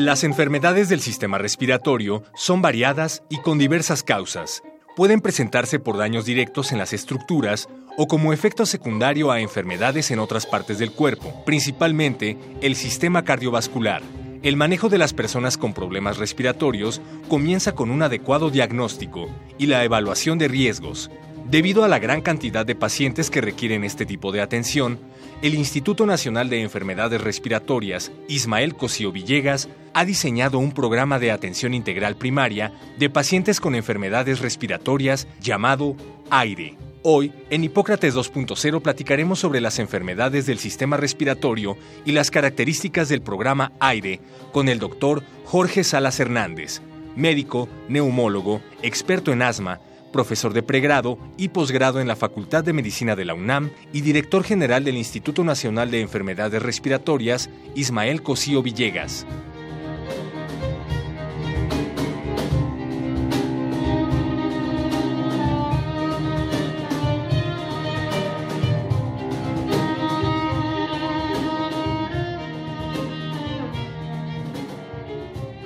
Las 0.00 0.24
enfermedades 0.24 0.88
del 0.88 1.02
sistema 1.02 1.36
respiratorio 1.36 2.22
son 2.34 2.62
variadas 2.62 3.22
y 3.28 3.36
con 3.36 3.58
diversas 3.58 4.02
causas. 4.02 4.62
Pueden 4.96 5.20
presentarse 5.20 5.78
por 5.78 5.98
daños 5.98 6.24
directos 6.24 6.72
en 6.72 6.78
las 6.78 6.94
estructuras 6.94 7.68
o 7.98 8.08
como 8.08 8.32
efecto 8.32 8.64
secundario 8.64 9.30
a 9.30 9.40
enfermedades 9.40 10.10
en 10.10 10.18
otras 10.18 10.46
partes 10.46 10.78
del 10.78 10.90
cuerpo, 10.90 11.44
principalmente 11.44 12.38
el 12.62 12.76
sistema 12.76 13.24
cardiovascular. 13.24 14.00
El 14.42 14.56
manejo 14.56 14.88
de 14.88 14.96
las 14.96 15.12
personas 15.12 15.58
con 15.58 15.74
problemas 15.74 16.16
respiratorios 16.16 17.02
comienza 17.28 17.72
con 17.72 17.90
un 17.90 18.02
adecuado 18.02 18.48
diagnóstico 18.48 19.28
y 19.58 19.66
la 19.66 19.84
evaluación 19.84 20.38
de 20.38 20.48
riesgos. 20.48 21.10
Debido 21.50 21.84
a 21.84 21.88
la 21.88 21.98
gran 21.98 22.22
cantidad 22.22 22.64
de 22.64 22.74
pacientes 22.74 23.28
que 23.28 23.42
requieren 23.42 23.84
este 23.84 24.06
tipo 24.06 24.32
de 24.32 24.40
atención, 24.40 24.98
el 25.42 25.54
Instituto 25.54 26.04
Nacional 26.04 26.50
de 26.50 26.60
Enfermedades 26.60 27.20
Respiratorias, 27.20 28.12
Ismael 28.28 28.74
Cosío 28.74 29.10
Villegas, 29.10 29.70
ha 29.94 30.04
diseñado 30.04 30.58
un 30.58 30.72
programa 30.72 31.18
de 31.18 31.30
atención 31.30 31.72
integral 31.72 32.16
primaria 32.16 32.72
de 32.98 33.08
pacientes 33.08 33.58
con 33.58 33.74
enfermedades 33.74 34.40
respiratorias 34.40 35.26
llamado 35.40 35.96
AIRE. 36.30 36.76
Hoy, 37.02 37.32
en 37.48 37.64
Hipócrates 37.64 38.14
2.0 38.14 38.82
platicaremos 38.82 39.38
sobre 39.38 39.62
las 39.62 39.78
enfermedades 39.78 40.44
del 40.44 40.58
sistema 40.58 40.98
respiratorio 40.98 41.78
y 42.04 42.12
las 42.12 42.30
características 42.30 43.08
del 43.08 43.22
programa 43.22 43.72
AIRE 43.80 44.20
con 44.52 44.68
el 44.68 44.78
doctor 44.78 45.22
Jorge 45.46 45.84
Salas 45.84 46.20
Hernández, 46.20 46.82
médico, 47.16 47.66
neumólogo, 47.88 48.60
experto 48.82 49.32
en 49.32 49.40
asma, 49.40 49.80
profesor 50.10 50.52
de 50.52 50.62
pregrado 50.62 51.18
y 51.36 51.48
posgrado 51.48 52.00
en 52.00 52.08
la 52.08 52.16
Facultad 52.16 52.64
de 52.64 52.72
Medicina 52.72 53.16
de 53.16 53.24
la 53.24 53.34
UNAM 53.34 53.70
y 53.92 54.00
director 54.00 54.44
general 54.44 54.84
del 54.84 54.96
Instituto 54.96 55.44
Nacional 55.44 55.90
de 55.90 56.00
Enfermedades 56.00 56.62
Respiratorias, 56.62 57.50
Ismael 57.74 58.22
Cosío 58.22 58.62
Villegas. 58.62 59.26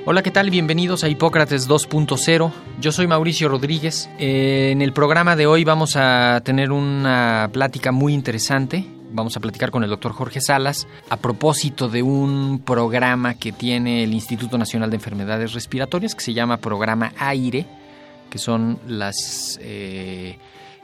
Hola, 0.06 0.22
¿qué 0.22 0.30
tal? 0.30 0.50
Bienvenidos 0.50 1.02
a 1.02 1.08
Hipócrates 1.08 1.66
2.0. 1.66 2.52
Yo 2.78 2.92
soy 2.92 3.06
Mauricio 3.06 3.48
Rodríguez. 3.48 4.10
Eh, 4.18 4.68
en 4.70 4.82
el 4.82 4.92
programa 4.92 5.34
de 5.34 5.46
hoy 5.46 5.64
vamos 5.64 5.96
a 5.96 6.42
tener 6.44 6.72
una 6.72 7.48
plática 7.50 7.90
muy 7.90 8.12
interesante. 8.12 8.84
Vamos 9.12 9.34
a 9.38 9.40
platicar 9.40 9.70
con 9.70 9.82
el 9.82 9.88
doctor 9.88 10.12
Jorge 10.12 10.42
Salas 10.42 10.86
a 11.08 11.16
propósito 11.16 11.88
de 11.88 12.02
un 12.02 12.60
programa 12.62 13.38
que 13.38 13.50
tiene 13.50 14.04
el 14.04 14.12
Instituto 14.12 14.58
Nacional 14.58 14.90
de 14.90 14.96
Enfermedades 14.96 15.54
Respiratorias 15.54 16.14
que 16.14 16.22
se 16.22 16.34
llama 16.34 16.58
Programa 16.58 17.14
AIRE, 17.16 17.64
que 18.28 18.36
son 18.36 18.78
las 18.86 19.58
eh, 19.62 20.36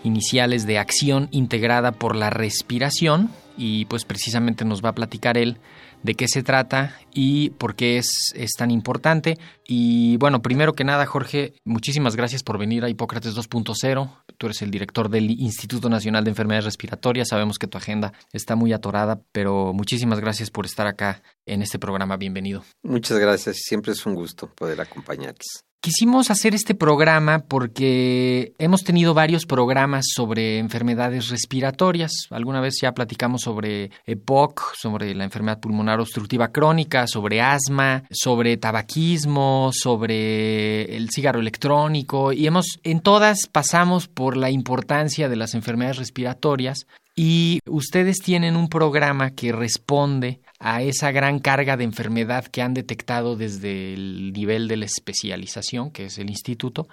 iniciales 0.02 0.66
de 0.66 0.78
acción 0.78 1.28
integrada 1.30 1.92
por 1.92 2.16
la 2.16 2.30
respiración 2.30 3.28
y 3.58 3.84
pues 3.84 4.06
precisamente 4.06 4.64
nos 4.64 4.82
va 4.82 4.88
a 4.88 4.94
platicar 4.94 5.36
él 5.36 5.58
de 6.02 6.14
qué 6.14 6.28
se 6.28 6.42
trata 6.42 6.98
y 7.12 7.50
por 7.50 7.74
qué 7.74 7.98
es, 7.98 8.32
es, 8.34 8.52
tan 8.52 8.70
importante. 8.70 9.38
Y 9.66 10.16
bueno, 10.16 10.42
primero 10.42 10.74
que 10.74 10.84
nada, 10.84 11.06
Jorge, 11.06 11.54
muchísimas 11.64 12.16
gracias 12.16 12.42
por 12.42 12.58
venir 12.58 12.84
a 12.84 12.88
Hipócrates 12.88 13.36
2.0. 13.36 14.10
Tú 14.38 14.46
eres 14.46 14.62
el 14.62 14.70
director 14.70 15.08
del 15.08 15.30
Instituto 15.30 15.88
Nacional 15.88 16.24
de 16.24 16.30
Enfermedades 16.30 16.64
Respiratorias. 16.64 17.28
Sabemos 17.28 17.58
que 17.58 17.66
tu 17.66 17.78
agenda 17.78 18.12
está 18.32 18.56
muy 18.56 18.72
atorada, 18.72 19.20
pero 19.32 19.72
muchísimas 19.72 20.20
gracias 20.20 20.50
por 20.50 20.66
estar 20.66 20.86
acá 20.86 21.22
en 21.46 21.62
este 21.62 21.78
programa. 21.78 22.16
Bienvenido. 22.16 22.64
Muchas 22.82 23.18
gracias. 23.18 23.58
Siempre 23.62 23.92
es 23.92 24.04
un 24.06 24.14
gusto 24.14 24.52
poder 24.54 24.80
acompañarles. 24.80 25.64
Quisimos 25.82 26.30
hacer 26.30 26.54
este 26.54 26.74
programa 26.74 27.38
porque 27.48 28.52
hemos 28.58 28.84
tenido 28.84 29.14
varios 29.14 29.46
programas 29.46 30.04
sobre 30.14 30.58
enfermedades 30.58 31.30
respiratorias. 31.30 32.12
Alguna 32.28 32.60
vez 32.60 32.74
ya 32.82 32.92
platicamos 32.92 33.40
sobre 33.40 33.90
EPOC, 34.04 34.74
sobre 34.74 35.14
la 35.14 35.24
enfermedad 35.24 35.58
pulmonar 35.58 35.98
obstructiva 35.98 36.48
crónica, 36.48 37.06
sobre 37.06 37.40
asma, 37.40 38.02
sobre 38.10 38.58
tabaquismo, 38.58 39.70
sobre 39.72 40.94
el 40.98 41.08
cigarro 41.08 41.40
electrónico 41.40 42.34
y 42.34 42.46
hemos 42.46 42.78
en 42.82 43.00
todas 43.00 43.46
pasamos 43.50 44.06
por 44.06 44.36
la 44.36 44.50
importancia 44.50 45.30
de 45.30 45.36
las 45.36 45.54
enfermedades 45.54 45.96
respiratorias 45.96 46.86
y 47.16 47.60
ustedes 47.66 48.18
tienen 48.18 48.54
un 48.54 48.68
programa 48.68 49.30
que 49.30 49.50
responde 49.50 50.40
a 50.60 50.82
esa 50.82 51.10
gran 51.10 51.38
carga 51.38 51.78
de 51.78 51.84
enfermedad 51.84 52.44
que 52.44 52.60
han 52.60 52.74
detectado 52.74 53.34
desde 53.34 53.94
el 53.94 54.32
nivel 54.32 54.68
de 54.68 54.76
la 54.76 54.84
especialización, 54.84 55.90
que 55.90 56.04
es 56.04 56.18
el 56.18 56.28
instituto, 56.28 56.86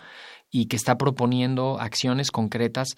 y 0.49 0.67
que 0.67 0.77
está 0.77 0.97
proponiendo 0.97 1.79
acciones 1.79 2.31
concretas 2.31 2.95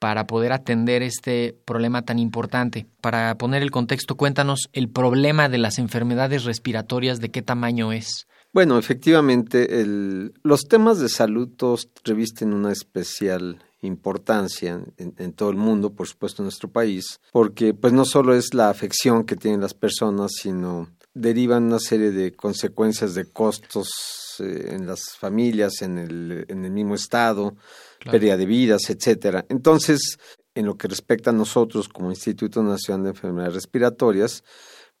para 0.00 0.26
poder 0.26 0.52
atender 0.52 1.02
este 1.02 1.56
problema 1.64 2.02
tan 2.02 2.18
importante. 2.18 2.86
Para 3.00 3.36
poner 3.38 3.62
el 3.62 3.70
contexto, 3.70 4.16
cuéntanos 4.16 4.68
el 4.72 4.88
problema 4.88 5.48
de 5.48 5.58
las 5.58 5.78
enfermedades 5.78 6.44
respiratorias, 6.44 7.20
de 7.20 7.30
qué 7.30 7.42
tamaño 7.42 7.92
es. 7.92 8.26
Bueno, 8.52 8.78
efectivamente, 8.78 9.68
los 10.42 10.62
temas 10.68 10.98
de 10.98 11.08
salud 11.08 11.48
todos 11.56 11.90
revisten 12.04 12.54
una 12.54 12.72
especial 12.72 13.62
importancia 13.82 14.82
en, 14.96 15.14
en, 15.18 15.32
todo 15.32 15.50
el 15.50 15.56
mundo, 15.56 15.94
por 15.94 16.06
supuesto 16.06 16.42
en 16.42 16.46
nuestro 16.46 16.70
país, 16.70 17.20
porque 17.32 17.74
pues 17.74 17.92
no 17.92 18.04
solo 18.04 18.34
es 18.34 18.54
la 18.54 18.70
afección 18.70 19.24
que 19.24 19.36
tienen 19.36 19.60
las 19.60 19.74
personas, 19.74 20.32
sino 20.40 20.88
derivan 21.14 21.64
una 21.64 21.78
serie 21.78 22.10
de 22.10 22.32
consecuencias 22.32 23.14
de 23.14 23.30
costos 23.30 23.90
eh, 24.40 24.70
en 24.72 24.86
las 24.86 25.16
familias, 25.18 25.82
en 25.82 25.98
el, 25.98 26.44
en 26.48 26.64
el 26.64 26.70
mismo 26.70 26.94
estado, 26.94 27.56
claro. 27.98 28.12
pérdida 28.12 28.36
de 28.36 28.46
vidas, 28.46 28.90
etcétera. 28.90 29.44
Entonces, 29.48 30.18
en 30.54 30.66
lo 30.66 30.76
que 30.76 30.88
respecta 30.88 31.30
a 31.30 31.32
nosotros 31.32 31.88
como 31.88 32.10
Instituto 32.10 32.62
Nacional 32.62 33.04
de 33.04 33.10
Enfermedades 33.10 33.54
Respiratorias, 33.54 34.44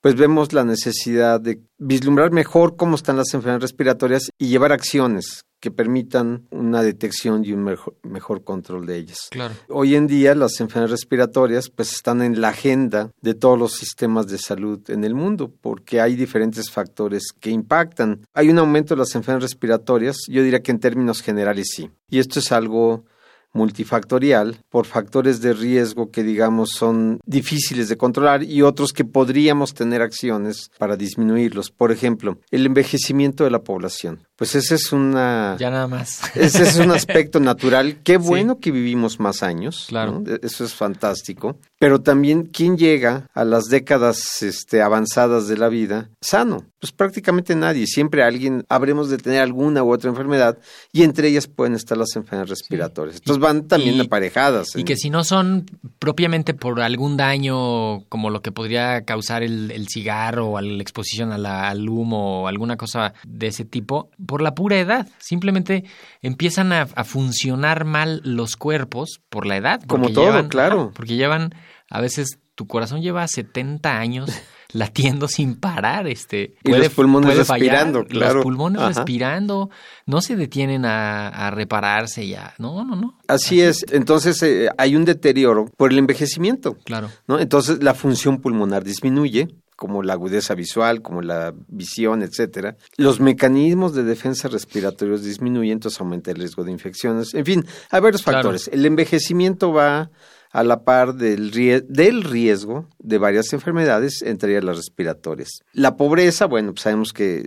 pues 0.00 0.14
vemos 0.14 0.52
la 0.52 0.64
necesidad 0.64 1.40
de 1.40 1.60
vislumbrar 1.78 2.30
mejor 2.30 2.76
cómo 2.76 2.94
están 2.94 3.16
las 3.16 3.34
enfermedades 3.34 3.62
respiratorias 3.62 4.30
y 4.38 4.48
llevar 4.48 4.72
acciones 4.72 5.44
que 5.60 5.70
permitan 5.70 6.46
una 6.50 6.82
detección 6.82 7.44
y 7.44 7.52
un 7.52 7.64
mejor, 7.64 7.96
mejor, 8.02 8.44
control 8.44 8.86
de 8.86 8.96
ellas. 8.96 9.28
Claro. 9.30 9.54
Hoy 9.68 9.94
en 9.94 10.06
día 10.06 10.34
las 10.34 10.60
enfermedades 10.60 10.92
respiratorias 10.92 11.70
pues 11.70 11.92
están 11.92 12.22
en 12.22 12.40
la 12.40 12.48
agenda 12.48 13.10
de 13.20 13.34
todos 13.34 13.58
los 13.58 13.72
sistemas 13.72 14.26
de 14.26 14.38
salud 14.38 14.80
en 14.90 15.04
el 15.04 15.14
mundo 15.14 15.52
porque 15.60 16.00
hay 16.00 16.14
diferentes 16.16 16.70
factores 16.70 17.32
que 17.38 17.50
impactan. 17.50 18.22
Hay 18.34 18.48
un 18.48 18.58
aumento 18.58 18.94
de 18.94 19.00
las 19.00 19.14
enfermedades 19.14 19.50
respiratorias, 19.50 20.16
yo 20.28 20.42
diría 20.42 20.62
que 20.62 20.70
en 20.70 20.80
términos 20.80 21.22
generales 21.22 21.68
sí. 21.74 21.90
Y 22.08 22.18
esto 22.18 22.38
es 22.38 22.52
algo 22.52 23.04
multifactorial 23.52 24.58
por 24.68 24.86
factores 24.86 25.40
de 25.40 25.52
riesgo 25.52 26.10
que 26.10 26.22
digamos 26.22 26.70
son 26.70 27.18
difíciles 27.24 27.88
de 27.88 27.96
controlar 27.96 28.42
y 28.42 28.62
otros 28.62 28.92
que 28.92 29.04
podríamos 29.04 29.74
tener 29.74 30.02
acciones 30.02 30.70
para 30.78 30.96
disminuirlos. 30.96 31.70
Por 31.70 31.92
ejemplo, 31.92 32.38
el 32.50 32.66
envejecimiento 32.66 33.44
de 33.44 33.50
la 33.50 33.62
población. 33.62 34.27
Pues 34.38 34.54
ese 34.54 34.76
es 34.76 34.92
una 34.92 35.56
ya 35.58 35.68
nada 35.68 35.88
más. 35.88 36.20
Ese 36.36 36.62
es 36.62 36.76
un 36.76 36.92
aspecto 36.92 37.40
natural. 37.40 37.98
Qué 38.04 38.18
bueno 38.18 38.54
sí. 38.54 38.60
que 38.60 38.70
vivimos 38.70 39.18
más 39.18 39.42
años. 39.42 39.86
Claro. 39.88 40.20
¿no? 40.20 40.36
Eso 40.42 40.64
es 40.64 40.74
fantástico. 40.74 41.58
Pero 41.80 42.00
también 42.00 42.44
quién 42.44 42.76
llega 42.76 43.28
a 43.34 43.44
las 43.44 43.64
décadas 43.64 44.42
este, 44.42 44.80
avanzadas 44.80 45.48
de 45.48 45.56
la 45.56 45.68
vida 45.68 46.10
sano. 46.20 46.64
Pues 46.78 46.92
prácticamente 46.92 47.56
nadie. 47.56 47.88
Siempre 47.88 48.22
alguien 48.22 48.64
habremos 48.68 49.10
de 49.10 49.18
tener 49.18 49.42
alguna 49.42 49.82
u 49.82 49.92
otra 49.92 50.10
enfermedad 50.10 50.58
y 50.92 51.02
entre 51.02 51.26
ellas 51.28 51.48
pueden 51.48 51.74
estar 51.74 51.98
las 51.98 52.14
enfermedades 52.14 52.50
respiratorias. 52.50 53.16
Sí. 53.16 53.22
Entonces 53.24 53.42
van 53.42 53.66
también 53.66 53.96
y, 53.96 54.00
aparejadas. 54.00 54.76
Y 54.76 54.84
que 54.84 54.94
si 54.94 55.10
no 55.10 55.24
son 55.24 55.66
propiamente 55.98 56.54
por 56.54 56.80
algún 56.80 57.16
daño 57.16 58.04
como 58.04 58.30
lo 58.30 58.40
que 58.40 58.52
podría 58.52 59.04
causar 59.04 59.42
el, 59.42 59.72
el 59.72 59.88
cigarro 59.88 60.50
o 60.50 60.60
la 60.60 60.80
exposición 60.80 61.32
a 61.32 61.38
la, 61.38 61.68
al 61.68 61.88
humo 61.88 62.42
o 62.42 62.46
alguna 62.46 62.76
cosa 62.76 63.14
de 63.26 63.48
ese 63.48 63.64
tipo, 63.64 64.10
por 64.28 64.42
la 64.42 64.54
pura 64.54 64.78
edad. 64.78 65.08
Simplemente 65.18 65.84
empiezan 66.20 66.70
a, 66.74 66.82
a 66.82 67.04
funcionar 67.04 67.86
mal 67.86 68.20
los 68.24 68.56
cuerpos 68.56 69.22
por 69.30 69.46
la 69.46 69.56
edad. 69.56 69.80
Como 69.86 70.10
todo, 70.10 70.26
llevan, 70.26 70.48
claro. 70.48 70.92
Porque 70.94 71.16
llevan, 71.16 71.54
a 71.88 72.02
veces 72.02 72.38
tu 72.54 72.66
corazón 72.66 73.00
lleva 73.00 73.26
70 73.26 73.98
años 73.98 74.30
latiendo 74.74 75.28
sin 75.28 75.56
parar, 75.56 76.06
este. 76.06 76.56
Y 76.62 76.72
los 76.72 76.90
pulmones 76.90 77.30
puede 77.30 77.44
fallar, 77.46 77.60
respirando, 77.60 78.04
claro. 78.04 78.34
Los 78.34 78.42
pulmones 78.42 78.82
Ajá. 78.82 78.88
respirando, 78.88 79.70
no 80.04 80.20
se 80.20 80.36
detienen 80.36 80.84
a, 80.84 81.28
a 81.28 81.50
repararse 81.50 82.28
ya. 82.28 82.52
No, 82.58 82.84
no, 82.84 82.96
no. 82.96 83.16
Así 83.28 83.62
es. 83.62 83.86
Entonces 83.90 84.42
eh, 84.42 84.68
hay 84.76 84.94
un 84.94 85.06
deterioro 85.06 85.70
por 85.78 85.90
el 85.90 85.98
envejecimiento. 85.98 86.76
Claro. 86.84 87.08
¿no? 87.26 87.38
Entonces 87.38 87.82
la 87.82 87.94
función 87.94 88.42
pulmonar 88.42 88.84
disminuye, 88.84 89.48
como 89.78 90.02
la 90.02 90.14
agudeza 90.14 90.56
visual, 90.56 91.02
como 91.02 91.22
la 91.22 91.54
visión, 91.68 92.22
etcétera. 92.22 92.76
Los 92.96 93.20
mecanismos 93.20 93.94
de 93.94 94.02
defensa 94.02 94.48
respiratorios 94.48 95.22
disminuyen, 95.22 95.74
entonces 95.74 96.00
aumenta 96.00 96.32
el 96.32 96.36
riesgo 96.38 96.64
de 96.64 96.72
infecciones. 96.72 97.32
En 97.32 97.44
fin, 97.44 97.64
hay 97.90 98.00
varios 98.00 98.22
Claro. 98.24 98.38
factores. 98.38 98.68
El 98.72 98.84
envejecimiento 98.84 99.72
va 99.72 100.10
a 100.50 100.64
la 100.64 100.82
par 100.82 101.14
del 101.14 101.52
riesgo 102.24 102.88
de 102.98 103.18
varias 103.18 103.52
enfermedades, 103.52 104.22
entre 104.22 104.50
ellas 104.50 104.64
las 104.64 104.76
respiratorias. 104.78 105.60
La 105.72 105.96
pobreza, 105.96 106.46
bueno, 106.46 106.72
pues 106.72 106.82
sabemos 106.82 107.12
que 107.12 107.44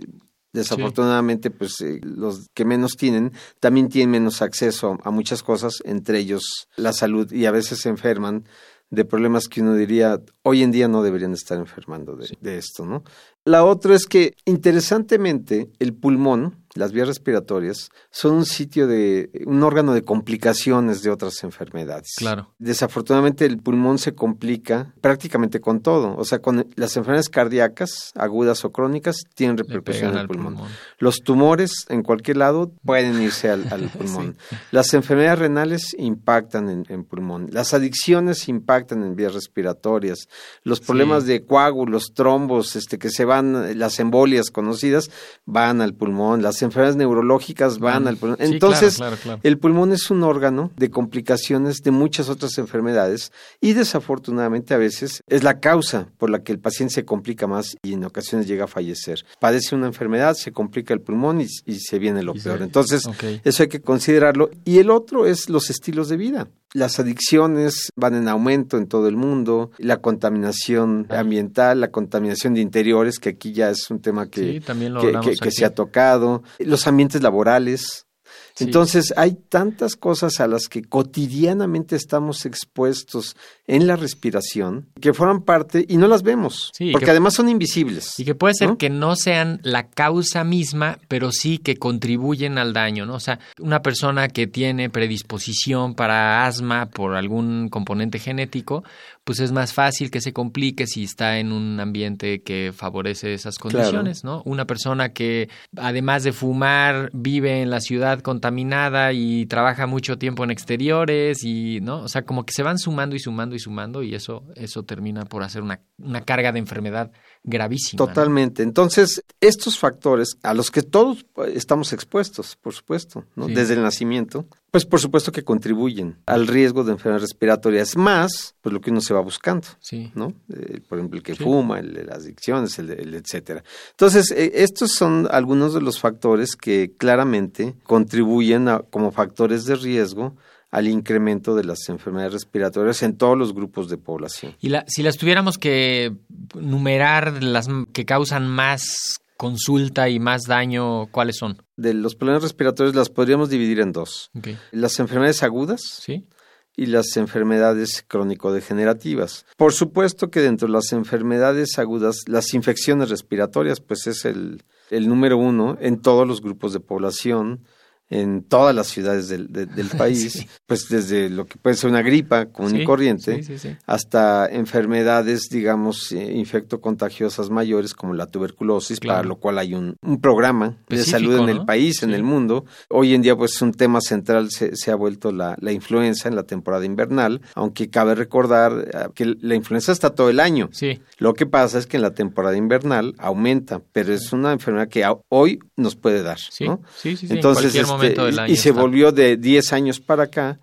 desafortunadamente 0.54 1.50
pues 1.50 1.80
eh, 1.80 1.98
los 2.02 2.48
que 2.54 2.64
menos 2.64 2.92
tienen 2.96 3.32
también 3.60 3.88
tienen 3.88 4.10
menos 4.10 4.42
acceso 4.42 4.98
a 5.02 5.10
muchas 5.10 5.42
cosas, 5.42 5.82
entre 5.84 6.18
ellos 6.18 6.68
la 6.76 6.92
salud 6.92 7.30
y 7.32 7.46
a 7.46 7.50
veces 7.50 7.80
se 7.80 7.88
enferman 7.88 8.44
de 8.92 9.06
problemas 9.06 9.48
que 9.48 9.62
uno 9.62 9.74
diría 9.74 10.20
hoy 10.42 10.62
en 10.62 10.70
día 10.70 10.86
no 10.86 11.02
deberían 11.02 11.32
estar 11.32 11.58
enfermando 11.58 12.14
de, 12.14 12.28
de 12.40 12.58
esto, 12.58 12.84
¿no? 12.84 13.02
La 13.44 13.64
otra 13.64 13.94
es 13.96 14.06
que 14.06 14.34
interesantemente 14.44 15.70
el 15.78 15.94
pulmón, 15.94 16.58
las 16.74 16.92
vías 16.92 17.06
respiratorias, 17.06 17.90
son 18.10 18.32
un 18.36 18.46
sitio 18.46 18.86
de 18.86 19.30
un 19.44 19.62
órgano 19.62 19.92
de 19.92 20.02
complicaciones 20.02 21.02
de 21.02 21.10
otras 21.10 21.42
enfermedades. 21.44 22.12
Claro. 22.16 22.54
Desafortunadamente 22.58 23.44
el 23.44 23.58
pulmón 23.58 23.98
se 23.98 24.14
complica 24.14 24.94
prácticamente 25.02 25.60
con 25.60 25.80
todo, 25.82 26.16
o 26.16 26.24
sea, 26.24 26.38
con 26.38 26.66
las 26.76 26.96
enfermedades 26.96 27.28
cardíacas 27.28 28.12
agudas 28.14 28.64
o 28.64 28.72
crónicas 28.72 29.16
tienen 29.34 29.58
repercusión 29.58 30.12
en 30.12 30.18
el 30.18 30.28
pulmón. 30.28 30.54
pulmón. 30.54 30.70
Los 30.98 31.18
tumores 31.18 31.84
en 31.90 32.02
cualquier 32.02 32.38
lado 32.38 32.72
pueden 32.84 33.20
irse 33.20 33.50
al, 33.50 33.66
al 33.70 33.88
pulmón. 33.98 34.36
Las 34.70 34.94
enfermedades 34.94 35.40
renales 35.40 35.94
impactan 35.98 36.70
en, 36.70 36.84
en 36.88 37.04
pulmón. 37.04 37.48
Las 37.50 37.74
adicciones 37.74 38.48
impactan 38.48 39.02
en 39.04 39.14
vías 39.14 39.34
respiratorias. 39.34 40.26
Los 40.62 40.80
problemas 40.80 41.24
Sí. 41.24 41.28
de 41.28 41.44
coágulos, 41.44 42.12
trombos, 42.14 42.76
este, 42.76 42.98
que 42.98 43.10
se 43.10 43.26
van, 43.32 43.78
las 43.78 43.98
embolias 43.98 44.50
conocidas, 44.50 45.10
van 45.46 45.80
al 45.80 45.94
pulmón. 45.94 46.42
Las 46.42 46.60
enfermedades 46.62 46.96
neurológicas 46.96 47.78
van 47.78 48.06
al 48.08 48.16
pulmón. 48.18 48.36
Sí, 48.38 48.44
Entonces, 48.52 48.96
claro, 48.96 49.16
claro, 49.16 49.22
claro. 49.22 49.40
el 49.42 49.58
pulmón 49.58 49.92
es 49.92 50.10
un 50.10 50.22
órgano 50.22 50.70
de 50.76 50.90
complicaciones 50.90 51.82
de 51.82 51.90
muchas 51.90 52.28
otras 52.28 52.58
enfermedades 52.58 53.32
y 53.60 53.72
desafortunadamente 53.72 54.74
a 54.74 54.78
veces 54.78 55.22
es 55.28 55.42
la 55.42 55.60
causa 55.60 56.08
por 56.18 56.28
la 56.30 56.42
que 56.42 56.52
el 56.52 56.58
paciente 56.58 56.94
se 56.94 57.04
complica 57.04 57.46
más 57.46 57.76
y 57.82 57.94
en 57.94 58.04
ocasiones 58.04 58.46
llega 58.46 58.64
a 58.64 58.68
fallecer. 58.68 59.24
Padece 59.40 59.74
una 59.74 59.86
enfermedad, 59.86 60.34
se 60.34 60.52
complica 60.52 60.92
el 60.94 61.00
pulmón 61.00 61.40
y, 61.40 61.46
y 61.64 61.80
se 61.80 61.98
viene 61.98 62.22
lo 62.22 62.34
Y 62.34 62.40
se- 62.40 62.48
peor. 62.50 62.62
Entonces, 62.62 63.02
eso 63.44 63.62
hay 63.62 63.68
que 63.68 63.80
considerarlo. 63.80 64.50
Y 64.64 64.78
el 64.78 64.90
otro 64.90 65.26
es 65.26 65.48
los 65.48 65.70
estilos 65.70 66.08
de 66.08 66.16
vida. 66.16 66.48
Las 66.74 66.98
adicciones 66.98 67.90
van 67.96 68.14
en 68.14 68.28
aumento 68.28 68.78
en 68.78 68.86
todo 68.86 69.06
el 69.08 69.16
mundo, 69.16 69.70
la 69.78 69.98
contaminación 69.98 71.06
ambiental, 71.10 71.80
la 71.80 71.90
contaminación 71.90 72.54
de 72.54 72.60
interiores, 72.62 73.18
que 73.18 73.30
aquí 73.30 73.52
ya 73.52 73.70
es 73.70 73.90
un 73.90 74.00
tema 74.00 74.28
que, 74.28 74.52
Sí, 74.54 74.60
también 74.60 74.94
lo 74.94 75.00
que- 75.20 75.50
se 75.50 75.64
ha 75.64 75.74
tocado, 75.74 76.42
los 76.58 76.86
ambientes 76.86 77.22
laborales. 77.22 78.06
Sí. 78.54 78.64
Entonces, 78.64 79.14
hay 79.16 79.32
tantas 79.48 79.96
cosas 79.96 80.40
a 80.40 80.46
las 80.46 80.68
que 80.68 80.82
cotidianamente 80.82 81.96
estamos 81.96 82.44
expuestos 82.44 83.36
en 83.66 83.86
la 83.86 83.96
respiración 83.96 84.88
que 85.00 85.14
forman 85.14 85.42
parte 85.42 85.84
y 85.88 85.96
no 85.96 86.06
las 86.08 86.22
vemos, 86.22 86.70
Sí, 86.76 86.90
porque 86.92 87.06
que- 87.06 87.10
además 87.12 87.34
son 87.34 87.48
invisibles. 87.48 88.18
Y 88.18 88.24
que 88.24 88.34
puede 88.34 88.54
ser 88.54 88.68
¿no? 88.68 88.78
que 88.78 88.90
no 88.90 89.16
sean 89.16 89.60
la 89.62 89.88
causa 89.88 90.44
misma, 90.44 90.98
pero 91.08 91.32
sí 91.32 91.58
que 91.58 91.76
contribuyen 91.76 92.58
al 92.58 92.72
daño, 92.72 93.06
¿no? 93.06 93.14
O 93.14 93.20
sea, 93.20 93.38
una 93.58 93.80
persona 93.82 94.28
que 94.28 94.46
tiene 94.46 94.90
predisposición 94.90 95.94
para 95.94 96.44
asma 96.46 96.86
por 96.90 97.14
algún 97.14 97.68
componente 97.68 98.18
genético, 98.18 98.84
pues 99.24 99.40
es 99.40 99.52
más 99.52 99.72
fácil 99.72 100.10
que 100.10 100.20
se 100.20 100.32
complique 100.32 100.86
si 100.86 101.04
está 101.04 101.38
en 101.38 101.52
un 101.52 101.78
ambiente 101.78 102.42
que 102.42 102.72
favorece 102.74 103.34
esas 103.34 103.58
condiciones, 103.58 104.24
¿no? 104.24 104.42
Una 104.44 104.66
persona 104.66 105.12
que 105.12 105.48
además 105.76 106.24
de 106.24 106.32
fumar 106.32 107.10
vive 107.12 107.62
en 107.62 107.70
la 107.70 107.80
ciudad 107.80 108.20
contaminada 108.20 109.12
y 109.12 109.46
trabaja 109.46 109.86
mucho 109.86 110.18
tiempo 110.18 110.42
en 110.42 110.50
exteriores 110.50 111.44
y, 111.44 111.80
¿no? 111.80 112.00
O 112.00 112.08
sea, 112.08 112.22
como 112.22 112.44
que 112.44 112.52
se 112.52 112.62
van 112.62 112.78
sumando 112.78 113.14
y 113.14 113.20
sumando 113.20 113.54
y 113.54 113.60
sumando 113.60 114.02
y 114.02 114.14
eso 114.14 114.44
eso 114.56 114.82
termina 114.82 115.24
por 115.24 115.44
hacer 115.44 115.62
una, 115.62 115.80
una 115.98 116.22
carga 116.22 116.50
de 116.50 116.58
enfermedad 116.58 117.12
gravísima. 117.44 117.98
¿no? 118.00 118.06
Totalmente. 118.06 118.62
Entonces, 118.62 119.24
estos 119.40 119.78
factores 119.78 120.36
a 120.42 120.54
los 120.54 120.70
que 120.70 120.82
todos 120.82 121.24
eh, 121.44 121.52
estamos 121.54 121.92
expuestos, 121.92 122.56
por 122.60 122.72
supuesto, 122.72 123.24
¿no? 123.34 123.46
Sí. 123.48 123.54
desde 123.54 123.74
el 123.74 123.82
nacimiento, 123.82 124.46
pues 124.70 124.86
por 124.86 125.00
supuesto 125.00 125.32
que 125.32 125.42
contribuyen 125.44 126.18
al 126.24 126.46
riesgo 126.46 126.82
de 126.84 126.92
enfermedades 126.92 127.22
respiratorias, 127.30 127.96
más 127.96 128.54
pues 128.62 128.72
lo 128.72 128.80
que 128.80 128.90
uno 128.90 129.00
se 129.00 129.12
va 129.12 129.20
buscando. 129.20 129.66
Sí. 129.80 130.12
¿no? 130.14 130.32
Eh, 130.54 130.80
por 130.88 130.98
ejemplo, 130.98 131.16
el 131.18 131.22
que 131.22 131.34
Sí. 131.34 131.42
fuma, 131.42 131.78
el 131.80 131.92
de 131.92 132.04
las 132.04 132.18
adicciones, 132.18 132.78
el, 132.78 132.90
el 132.90 133.14
etcétera. 133.14 133.64
Entonces, 133.90 134.30
eh, 134.30 134.52
estos 134.54 134.92
son 134.92 135.28
algunos 135.30 135.74
de 135.74 135.80
los 135.82 135.98
factores 135.98 136.56
que 136.56 136.94
claramente 136.96 137.74
contribuyen 137.84 138.68
a- 138.68 138.78
como 138.80 139.10
factores 139.10 139.64
de 139.64 139.74
riesgo 139.76 140.36
al 140.72 140.88
incremento 140.88 141.54
de 141.54 141.64
las 141.64 141.88
enfermedades 141.88 142.32
respiratorias 142.32 143.02
en 143.02 143.16
todos 143.16 143.38
los 143.38 143.54
grupos 143.54 143.88
de 143.88 143.98
población. 143.98 144.56
Y 144.58 144.70
la, 144.70 144.84
si 144.88 145.02
las 145.02 145.18
tuviéramos 145.18 145.58
que 145.58 146.16
numerar 146.54 147.42
las 147.42 147.68
que 147.92 148.06
causan 148.06 148.48
más 148.48 149.20
consulta 149.36 150.08
y 150.08 150.18
más 150.18 150.44
daño, 150.44 151.08
¿cuáles 151.08 151.36
son? 151.36 151.62
De 151.76 151.92
los 151.92 152.14
problemas 152.14 152.42
respiratorios 152.42 152.94
las 152.94 153.10
podríamos 153.10 153.50
dividir 153.50 153.80
en 153.80 153.92
dos. 153.92 154.30
Las 154.70 154.98
enfermedades 154.98 155.42
agudas 155.42 155.82
¿Sí? 155.82 156.26
y 156.74 156.86
las 156.86 157.18
enfermedades 157.18 158.02
crónico-degenerativas. 158.08 159.44
Por 159.58 159.74
supuesto 159.74 160.30
que 160.30 160.40
dentro 160.40 160.68
de 160.68 160.72
las 160.72 160.92
enfermedades 160.92 161.78
agudas, 161.78 162.22
las 162.28 162.54
infecciones 162.54 163.10
respiratorias, 163.10 163.80
pues 163.80 164.06
es 164.06 164.24
el, 164.24 164.62
el 164.88 165.06
número 165.06 165.36
uno 165.36 165.76
en 165.80 166.00
todos 166.00 166.26
los 166.26 166.40
grupos 166.40 166.72
de 166.72 166.80
población, 166.80 167.64
en 168.12 168.42
todas 168.42 168.74
las 168.74 168.88
ciudades 168.88 169.28
del, 169.28 169.48
de- 169.52 169.66
del 169.66 169.88
país, 169.98 170.32
Sí. 170.32 170.46
pues 170.66 170.88
desde 170.88 171.28
lo 171.30 171.46
que 171.46 171.56
puede 171.58 171.76
ser 171.76 171.90
una 171.90 172.02
gripa 172.02 172.46
común 172.46 172.76
y 172.80 172.84
corriente, 172.84 173.42
sí, 173.42 173.56
hasta 173.86 174.46
enfermedades, 174.46 175.48
digamos, 175.50 176.12
eh, 176.12 176.32
infectocontagiosas 176.36 177.50
mayores 177.50 177.94
como 177.94 178.14
la 178.14 178.26
tuberculosis, 178.26 179.00
Claro. 179.00 179.18
para 179.18 179.28
lo 179.28 179.36
cual 179.36 179.58
hay 179.58 179.74
un, 179.74 179.96
un 180.02 180.20
programa 180.20 180.76
de 180.88 181.02
salud 181.04 181.38
en 181.38 181.48
el 181.48 181.64
país, 181.64 182.02
en 182.02 182.12
el 182.14 182.22
mundo. 182.22 182.64
Hoy 182.88 183.14
en 183.14 183.22
día, 183.22 183.36
pues, 183.36 183.60
un 183.62 183.72
tema 183.72 184.00
central 184.00 184.50
se, 184.50 184.76
se 184.76 184.90
ha 184.90 184.94
vuelto 184.94 185.32
la, 185.32 185.56
la 185.60 185.72
influenza 185.72 186.28
en 186.28 186.36
la 186.36 186.44
temporada 186.44 186.84
invernal, 186.84 187.40
aunque 187.54 187.90
cabe 187.90 188.14
recordar 188.14 188.88
eh, 188.92 189.08
que 189.14 189.36
la 189.40 189.54
influenza 189.54 189.92
está 189.92 190.10
todo 190.10 190.30
el 190.30 190.40
año. 190.40 190.68
Sí, 190.72 191.00
Lo 191.18 191.34
que 191.34 191.46
pasa 191.46 191.78
es 191.78 191.86
que 191.86 191.96
en 191.96 192.02
la 192.02 192.12
temporada 192.14 192.56
invernal 192.56 193.14
aumenta, 193.18 193.80
pero 193.92 194.12
es 194.12 194.32
una 194.32 194.52
enfermedad 194.52 194.88
que 194.88 195.04
a- 195.04 195.16
hoy 195.28 195.58
nos 195.76 195.96
puede 195.96 196.22
dar, 196.22 196.38
sí, 196.38 196.64
¿no? 196.66 196.80
sí, 196.96 197.16
sí, 197.16 197.26
sí, 197.26 197.26
en 197.26 197.36
Entonces, 197.36 197.66
este, 197.66 197.80
momento 198.02 198.26
del 198.26 198.38
año. 198.38 198.52
y 198.52 198.56
se 198.56 198.70
está. 198.70 198.80
volvió 198.80 199.12
de 199.12 199.36
10 199.36 199.72
años 199.72 200.00
para 200.00 200.24
acá 200.24 200.60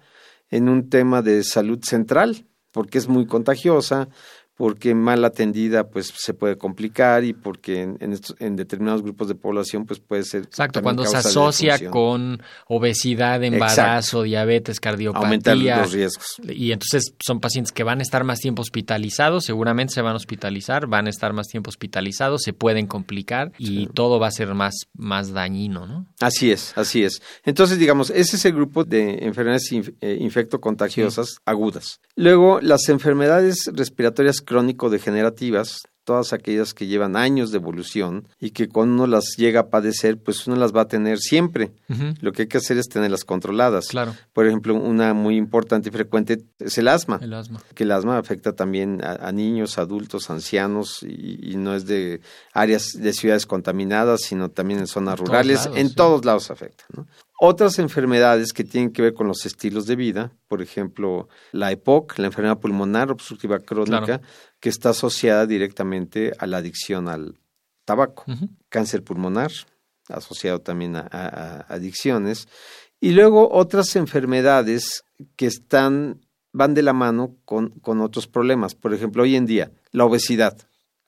en 0.49 0.69
un 0.69 0.89
tema 0.89 1.21
de 1.21 1.43
salud 1.43 1.79
central, 1.83 2.45
porque 2.71 2.97
es 2.97 3.07
muy 3.07 3.25
contagiosa, 3.25 4.09
porque 4.59 4.93
mal 4.93 5.23
atendida 5.23 5.87
pues 5.87 6.11
se 6.17 6.33
puede 6.33 6.57
complicar 6.57 7.23
y 7.23 7.31
porque 7.31 7.81
en, 7.81 7.97
en, 8.01 8.11
estos- 8.11 8.35
en 8.39 8.57
determinados 8.57 9.01
grupos 9.01 9.29
de 9.29 9.35
población 9.35 9.85
pues 9.85 10.01
puede 10.01 10.23
ser 10.25 10.41
Exacto, 10.43 10.81
cuando 10.83 11.05
se 11.05 11.15
asocia 11.15 11.89
con 11.89 12.41
obesidad, 12.67 13.41
embarazo, 13.41 14.23
diabetes, 14.23 14.79
aumentar 14.83 14.91
cardiopatía. 15.53 15.77
los 15.77 15.93
riesgos. 15.93 16.25
Y 16.49 16.73
entonces 16.73 17.13
son 17.25 17.39
pacientes 17.39 17.71
que 17.71 17.83
van 17.83 17.99
a 17.99 18.01
estar 18.01 18.25
más 18.25 18.39
tiempo 18.39 18.61
hospitalizados, 18.61 19.45
seguramente 19.45 19.93
se 19.93 20.01
van 20.01 20.11
a 20.13 20.17
hospitalizar, 20.17 20.87
van 20.87 21.07
a 21.07 21.09
estar 21.09 21.31
más 21.31 21.47
tiempo 21.47 21.69
hospitalizados, 21.69 22.41
se 22.43 22.51
pueden 22.51 22.85
complicar 22.85 23.53
y 23.57 23.87
todo 23.87 24.19
va 24.19 24.27
a 24.27 24.31
ser 24.31 24.53
más, 24.55 24.75
más 24.93 25.31
dañino, 25.31 25.87
¿no? 25.87 26.05
Así 26.19 26.51
es, 26.51 26.77
así 26.77 27.05
es. 27.05 27.21
Entonces, 27.45 27.79
digamos, 27.79 28.09
ese 28.09 28.35
es 28.35 28.43
el 28.43 28.51
grupo 28.55 28.83
de 28.83 29.19
enfermedades 29.25 29.71
inf- 29.71 29.93
eh, 30.01 30.17
infectocontagiosas 30.19 31.37
agudas. 31.45 32.01
Luego, 32.15 32.59
las 32.61 32.89
enfermedades 32.89 33.69
respiratorias 33.73 34.41
crónico-degenerativas, 34.49 35.83
todas 36.03 36.33
aquellas 36.33 36.73
que 36.73 36.87
llevan 36.87 37.15
años 37.15 37.51
de 37.51 37.57
evolución 37.57 38.27
y 38.39 38.49
que 38.49 38.67
cuando 38.67 38.95
uno 38.95 39.05
las 39.07 39.35
llega 39.37 39.59
a 39.59 39.69
padecer, 39.69 40.17
pues 40.17 40.47
uno 40.47 40.55
las 40.55 40.75
va 40.75 40.81
a 40.81 40.87
tener 40.87 41.19
siempre. 41.19 41.71
Lo 42.19 42.31
que 42.31 42.43
hay 42.43 42.47
que 42.47 42.57
hacer 42.57 42.79
es 42.79 42.87
tenerlas 42.89 43.23
controladas. 43.23 43.89
Claro, 43.89 44.15
Por 44.33 44.47
ejemplo, 44.47 44.73
una 44.73 45.13
muy 45.13 45.35
importante 45.37 45.89
y 45.89 45.91
frecuente 45.91 46.39
es 46.57 46.79
el 46.79 46.87
asma. 46.87 47.19
el 47.21 47.31
asma. 47.33 47.61
que 47.75 47.83
el 47.83 47.91
asma 47.91 48.17
afecta 48.17 48.53
también 48.53 49.03
a, 49.03 49.27
a 49.27 49.31
niños, 49.31 49.77
adultos, 49.77 50.31
ancianos 50.31 51.03
y, 51.03 51.51
y 51.51 51.57
no 51.57 51.75
es 51.75 51.85
de 51.85 52.21
áreas 52.53 52.93
de 52.97 53.13
ciudades 53.13 53.45
contaminadas, 53.45 54.21
sino 54.21 54.49
también 54.49 54.79
en 54.79 54.87
zonas 54.87 55.19
rurales, 55.19 55.65
lados, 55.65 55.77
en 55.77 55.89
sí. 55.89 55.95
todos 55.95 56.25
lados 56.25 56.49
afecta. 56.49 56.85
¿no? 56.97 57.05
Otras 57.41 57.79
enfermedades 57.79 58.51
que 58.51 58.65
tienen 58.65 58.91
que 58.91 59.01
ver 59.01 59.13
con 59.13 59.27
los 59.27 59.45
estilos 59.45 59.85
de 59.85 59.95
vida, 59.95 60.33
por 60.49 60.61
ejemplo, 60.61 61.29
la 61.53 61.71
EPOC, 61.71 62.19
la 62.19 62.27
enfermedad 62.27 62.59
pulmonar 62.59 63.11
obstructiva 63.11 63.59
crónica, 63.59 64.19
que 64.59 64.67
está 64.67 64.89
asociada 64.89 65.45
directamente 65.45 66.33
a 66.37 66.45
la 66.47 66.57
adicción 66.57 67.07
al 67.07 67.39
tabaco, 67.85 68.25
cáncer 68.67 69.05
pulmonar, 69.05 69.51
asociado 70.09 70.59
también 70.59 70.97
a, 70.97 71.65
adicciones, 71.69 72.49
y 72.99 73.11
luego 73.11 73.49
otras 73.53 73.95
enfermedades 73.95 75.05
que 75.37 75.45
están 75.45 76.19
van 76.51 76.73
de 76.73 76.83
la 76.83 76.91
mano 76.91 77.37
con, 77.45 77.69
con 77.79 78.01
otros 78.01 78.27
problemas. 78.27 78.75
Por 78.75 78.93
ejemplo, 78.93 79.23
hoy 79.23 79.37
en 79.37 79.45
día, 79.45 79.71
la 79.91 80.03
obesidad. 80.03 80.57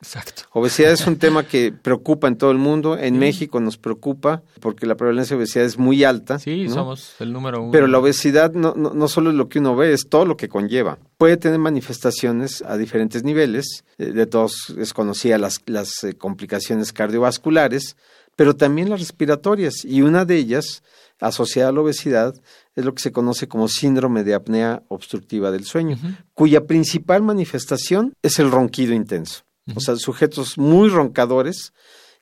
Exacto. 0.02 0.44
Obesidad 0.52 0.92
es 0.92 1.06
un 1.06 1.16
tema 1.20 1.46
que 1.46 1.72
preocupa 1.72 2.28
en 2.28 2.36
todo 2.36 2.52
el 2.52 2.58
mundo. 2.58 2.98
En 2.98 3.20
México 3.20 3.60
nos 3.60 3.78
preocupa 3.78 4.42
porque 4.60 4.86
la 4.86 4.96
prevalencia 4.96 5.36
de 5.36 5.44
obesidad 5.44 5.66
es 5.66 5.78
muy 5.78 6.04
alta. 6.04 6.40
Sí, 6.40 6.68
somos 6.70 7.16
el 7.20 7.32
número 7.32 7.62
uno. 7.62 7.72
Pero 7.72 7.88
la 7.88 8.00
obesidad 8.00 8.54
no, 8.54 8.74
no, 8.76 8.94
no, 8.94 9.08
solo 9.08 9.30
es 9.30 9.36
lo 9.36 9.48
que 9.48 9.60
uno 9.60 9.76
ve, 9.76 9.94
es 9.94 10.10
todo 10.10 10.26
lo 10.26 10.38
que 10.38 10.50
conlleva. 10.50 10.98
Puede 11.18 11.38
tener 11.38 11.60
manifestaciones 11.60 12.64
a 12.64 12.78
diferentes 12.78 13.24
niveles. 13.24 13.86
Eh, 13.98 14.12
de 14.12 14.26
todos 14.26 14.74
es 14.78 14.94
conocida 14.94 15.38
las, 15.38 15.62
las 15.68 16.04
eh, 16.04 16.16
complicaciones 16.16 16.94
cardiovasculares, 16.94 17.96
pero 18.36 18.56
también 18.56 18.90
las 18.90 19.00
respiratorias. 19.00 19.86
Y 19.86 20.02
una 20.02 20.26
de 20.26 20.38
ellas, 20.38 20.82
asociada 21.20 21.70
a 21.70 21.74
la 21.74 21.82
obesidad, 21.82 22.34
es 22.76 22.86
lo 22.86 22.96
que 22.96 23.04
se 23.04 23.12
conoce 23.12 23.48
como 23.48 23.68
síndrome 23.68 24.24
de 24.24 24.34
apnea 24.34 24.82
obstructiva 24.88 25.52
del 25.52 25.66
sueño, 25.66 26.00
cuya 26.34 26.66
principal 26.66 27.22
manifestación 27.22 28.14
es 28.24 28.40
el 28.40 28.50
ronquido 28.50 28.94
intenso. 28.94 29.44
O 29.76 29.80
sea, 29.80 29.96
sujetos 29.96 30.58
muy 30.58 30.90
roncadores 30.90 31.74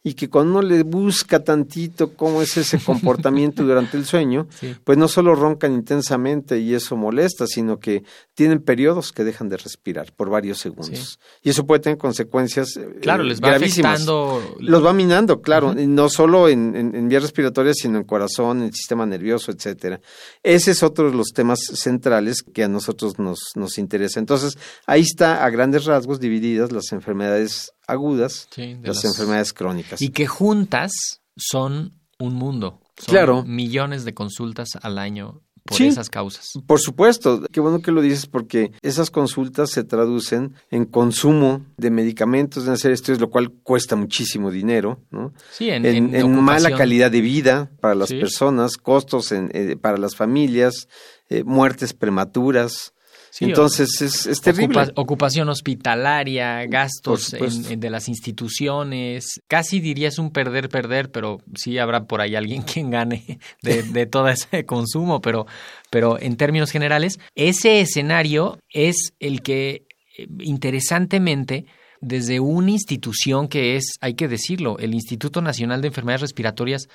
y 0.01 0.13
que 0.13 0.29
cuando 0.29 0.60
uno 0.60 0.62
le 0.62 0.84
busca 0.84 1.44
tantito 1.44 2.13
cómo 2.13 2.41
es 2.41 2.56
ese 2.58 2.79
comportamiento 2.86 3.63
durante 3.63 3.98
el 3.98 4.06
sueño, 4.06 4.48
pues 4.84 4.98
no 4.98 5.08
solo 5.08 5.36
roncan 5.36 5.74
intensamente 5.74 6.60
y 6.60 6.74
eso 6.74 6.96
molesta, 6.96 7.46
sino 7.48 7.79
que 7.79 8.03
tienen 8.34 8.62
periodos 8.62 9.12
que 9.12 9.24
dejan 9.24 9.50
de 9.50 9.58
respirar 9.58 10.13
por 10.13 10.29
varios 10.29 10.60
segundos. 10.60 11.20
Y 11.41 11.50
eso 11.50 11.65
puede 11.65 11.82
tener 11.82 11.98
consecuencias 11.98 12.77
eh, 12.77 13.00
claro, 13.01 13.24
les 13.24 13.41
va 13.41 13.56
Afectando... 13.56 14.41
Los 14.60 14.86
va 14.86 14.94
minando, 14.94 15.41
claro, 15.41 15.74
no 15.75 16.10
solo 16.10 16.48
en, 16.48 16.75
en, 16.75 17.10
vías 17.10 17.24
respiratorias, 17.24 17.77
sino 17.82 17.98
en 17.98 18.06
corazón, 18.06 18.60
en 18.60 18.65
el 18.65 18.74
sistema 18.74 19.06
nervioso, 19.06 19.51
etcétera. 19.51 20.00
Ese 20.44 20.72
es 20.72 20.84
otro 20.84 21.12
de 21.12 21.18
los 21.18 21.29
temas 21.34 21.60
centrales 21.60 22.41
que 22.41 22.63
a 22.63 22.68
nosotros 22.68 23.20
nos, 23.20 23.39
nos 23.56 23.77
interesa. 23.77 24.20
Entonces, 24.20 24.58
ahí 24.86 25.01
está 25.01 25.44
a 25.44 25.50
grandes 25.50 25.86
rasgos 25.86 26.20
divididas 26.20 26.72
las 26.72 26.91
enfermedades 26.91 27.74
agudas, 27.89 28.48
las, 28.81 29.05
enfermedades 29.05 29.53
crónicas. 29.53 30.01
Y 30.01 30.10
que 30.10 30.27
juntas 30.27 30.91
son 31.36 32.00
un 32.19 32.36
mundo. 32.36 32.81
Son 32.98 33.13
claro. 33.13 33.43
millones 33.43 34.05
de 34.05 34.13
consultas 34.13 34.69
al 34.81 34.98
año 34.98 35.41
por 35.69 35.81
esas 35.81 36.10
causas. 36.10 36.50
Por 36.65 36.79
supuesto, 36.79 37.43
qué 37.51 37.60
bueno 37.60 37.81
que 37.81 37.91
lo 37.91 38.01
dices 38.01 38.25
porque 38.25 38.72
esas 38.81 39.12
consultas 39.12 39.69
se 39.72 39.84
traducen 39.84 40.55
en 40.72 40.86
consumo 40.86 41.65
de 41.77 41.91
medicamentos, 41.91 42.65
de 42.65 42.74
hacer 42.74 42.91
estudios, 42.91 43.19
lo 43.19 43.29
cual 43.29 43.51
cuesta 43.51 43.96
muchísimo 43.96 44.51
dinero, 44.51 45.00
¿no? 45.12 45.34
Sí, 45.51 45.69
en, 45.69 45.86
en, 45.86 46.41
mala 46.41 46.75
calidad 46.75 47.12
de 47.12 47.22
vida 47.22 47.72
para 47.79 47.96
las 47.96 48.10
personas, 48.10 48.77
costos 48.77 49.31
eh, 49.31 49.77
para 49.79 49.98
las 49.98 50.15
familias, 50.15 50.88
eh, 51.29 51.43
muertes 51.43 51.93
prematuras. 51.93 52.93
Entonces 53.39 54.01
es, 54.01 54.41
terrible. 54.41 54.91
ocupación 54.95 55.50
hospitalaria, 55.50 56.65
gastos 56.65 57.31
de 57.31 57.89
las 57.89 58.07
instituciones. 58.09 59.41
Casi 59.48 59.79
dirías 59.79 60.19
un 60.19 60.31
perder-perder, 60.31 61.12
pero 61.12 61.39
sí 61.55 61.77
habrá 61.77 62.05
por 62.05 62.21
ahí 62.21 62.36
alguien 62.36 62.62
quien 62.74 62.89
gane 62.89 63.39
de, 63.62 64.05
todo 64.05 64.27
ese 64.29 64.65
consumo. 64.65 65.21
Pero, 65.21 65.45
pero 65.89 66.19
en 66.19 66.38
términos 66.38 66.71
generales, 66.71 67.19
ese 67.36 67.81
escenario 67.81 68.59
es 68.69 69.13
el 69.19 69.41
que, 69.41 69.86
eh, 70.17 70.27
interesantemente, 70.39 71.65
desde 72.01 72.39
una 72.39 72.71
institución 72.71 73.48
que 73.48 73.75
es, 73.75 73.95
hay 74.01 74.13
que 74.13 74.27
decirlo, 74.27 74.77
el 74.79 74.93
Instituto 74.93 75.41
Nacional 75.41 75.81
de 75.81 75.89
Enfermedades 75.89 76.21
Respiratorias 76.21 76.88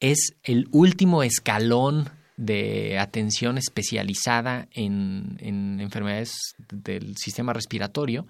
es 0.00 0.34
el 0.42 0.66
último 0.72 1.22
escalón 1.22 2.10
de 2.42 2.98
atención 2.98 3.56
especializada 3.56 4.66
en, 4.72 5.36
enfermedades 5.80 6.56
del 6.58 7.16
sistema 7.16 7.52
respiratorio. 7.52 8.26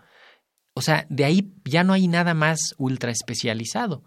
O 0.75 0.83
sea, 0.83 1.07
de 1.09 1.25
ahí 1.25 1.55
ya 1.65 1.83
no 1.83 1.95
hay 1.95 2.09
nada 2.09 2.35
más 2.35 2.75
ultra 2.77 3.11
especializado. 3.11 4.05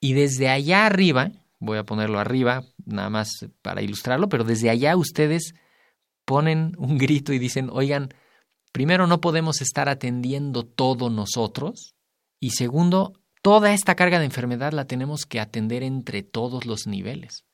Y 0.00 0.14
desde 0.14 0.48
allá 0.48 0.86
arriba, 0.86 1.32
voy 1.58 1.76
a 1.76 1.84
ponerlo 1.84 2.18
arriba, 2.18 2.64
nada 2.86 3.10
más 3.10 3.46
para 3.60 3.82
ilustrarlo, 3.82 4.30
pero 4.30 4.44
desde 4.44 4.70
allá 4.70 4.96
ustedes 4.96 5.54
ponen 6.24 6.72
un 6.78 6.96
grito 6.96 7.34
y 7.34 7.38
dicen, 7.38 7.68
oigan, 7.70 8.08
primero 8.72 9.06
no 9.06 9.20
podemos 9.20 9.60
estar 9.60 9.90
atendiendo 9.90 10.64
todo 10.64 11.10
nosotros 11.10 11.94
y 12.40 12.50
segundo, 12.50 13.20
toda 13.42 13.74
esta 13.74 13.96
carga 13.96 14.18
de 14.18 14.24
enfermedad 14.24 14.72
la 14.72 14.86
tenemos 14.86 15.26
que 15.26 15.40
atender 15.40 15.82
entre 15.82 16.22
todos 16.22 16.64
los 16.64 16.86
niveles. 16.86 17.44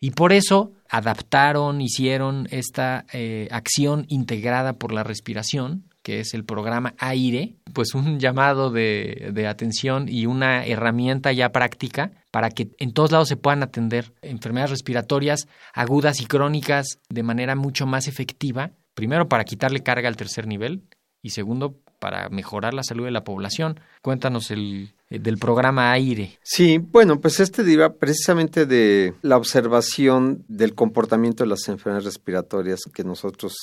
Y 0.00 0.10
por 0.12 0.32
eso 0.32 0.72
adaptaron, 0.88 1.80
hicieron 1.80 2.48
esta 2.50 3.06
eh, 3.12 3.48
acción 3.50 4.04
integrada 4.08 4.74
por 4.74 4.92
la 4.92 5.02
respiración, 5.02 5.84
que 6.02 6.20
es 6.20 6.34
el 6.34 6.44
programa 6.44 6.94
AIRE, 6.98 7.56
pues 7.72 7.94
un 7.94 8.20
llamado 8.20 8.70
de, 8.70 9.30
de, 9.32 9.46
atención 9.48 10.08
y 10.08 10.26
una 10.26 10.64
herramienta 10.64 11.32
ya 11.32 11.50
práctica 11.50 12.12
para 12.30 12.50
que 12.50 12.68
en 12.78 12.92
todos 12.92 13.10
lados 13.10 13.28
se 13.28 13.36
puedan 13.36 13.62
atender 13.62 14.12
enfermedades 14.22 14.70
respiratorias 14.70 15.48
agudas 15.74 16.20
y 16.20 16.26
crónicas 16.26 17.00
de 17.08 17.22
manera 17.24 17.56
mucho 17.56 17.86
más 17.86 18.06
efectiva, 18.06 18.70
primero 18.94 19.28
para 19.28 19.44
quitarle 19.44 19.82
carga 19.82 20.08
al 20.08 20.16
tercer 20.16 20.46
nivel 20.46 20.84
y 21.22 21.30
segundo 21.30 21.80
para 21.98 22.28
mejorar 22.28 22.74
la 22.74 22.82
salud 22.82 23.04
de 23.04 23.10
la 23.10 23.24
población. 23.24 23.80
Cuéntanos 24.02 24.50
el, 24.50 24.94
eh, 25.08 25.20
del 25.20 25.38
programa 25.38 25.92
AIRE. 25.92 26.38
Sí, 26.42 26.78
bueno, 26.78 27.20
pues 27.20 27.38
este 27.38 27.62
deriva 27.62 27.94
precisamente 27.94 28.66
de 28.66 29.14
la 29.22 29.36
observación 29.36 30.44
del 30.48 30.74
comportamiento 30.74 31.44
de 31.44 31.50
las 31.50 31.68
enfermedades 31.68 32.06
respiratorias 32.06 32.80
que 32.92 33.04
nosotros 33.04 33.54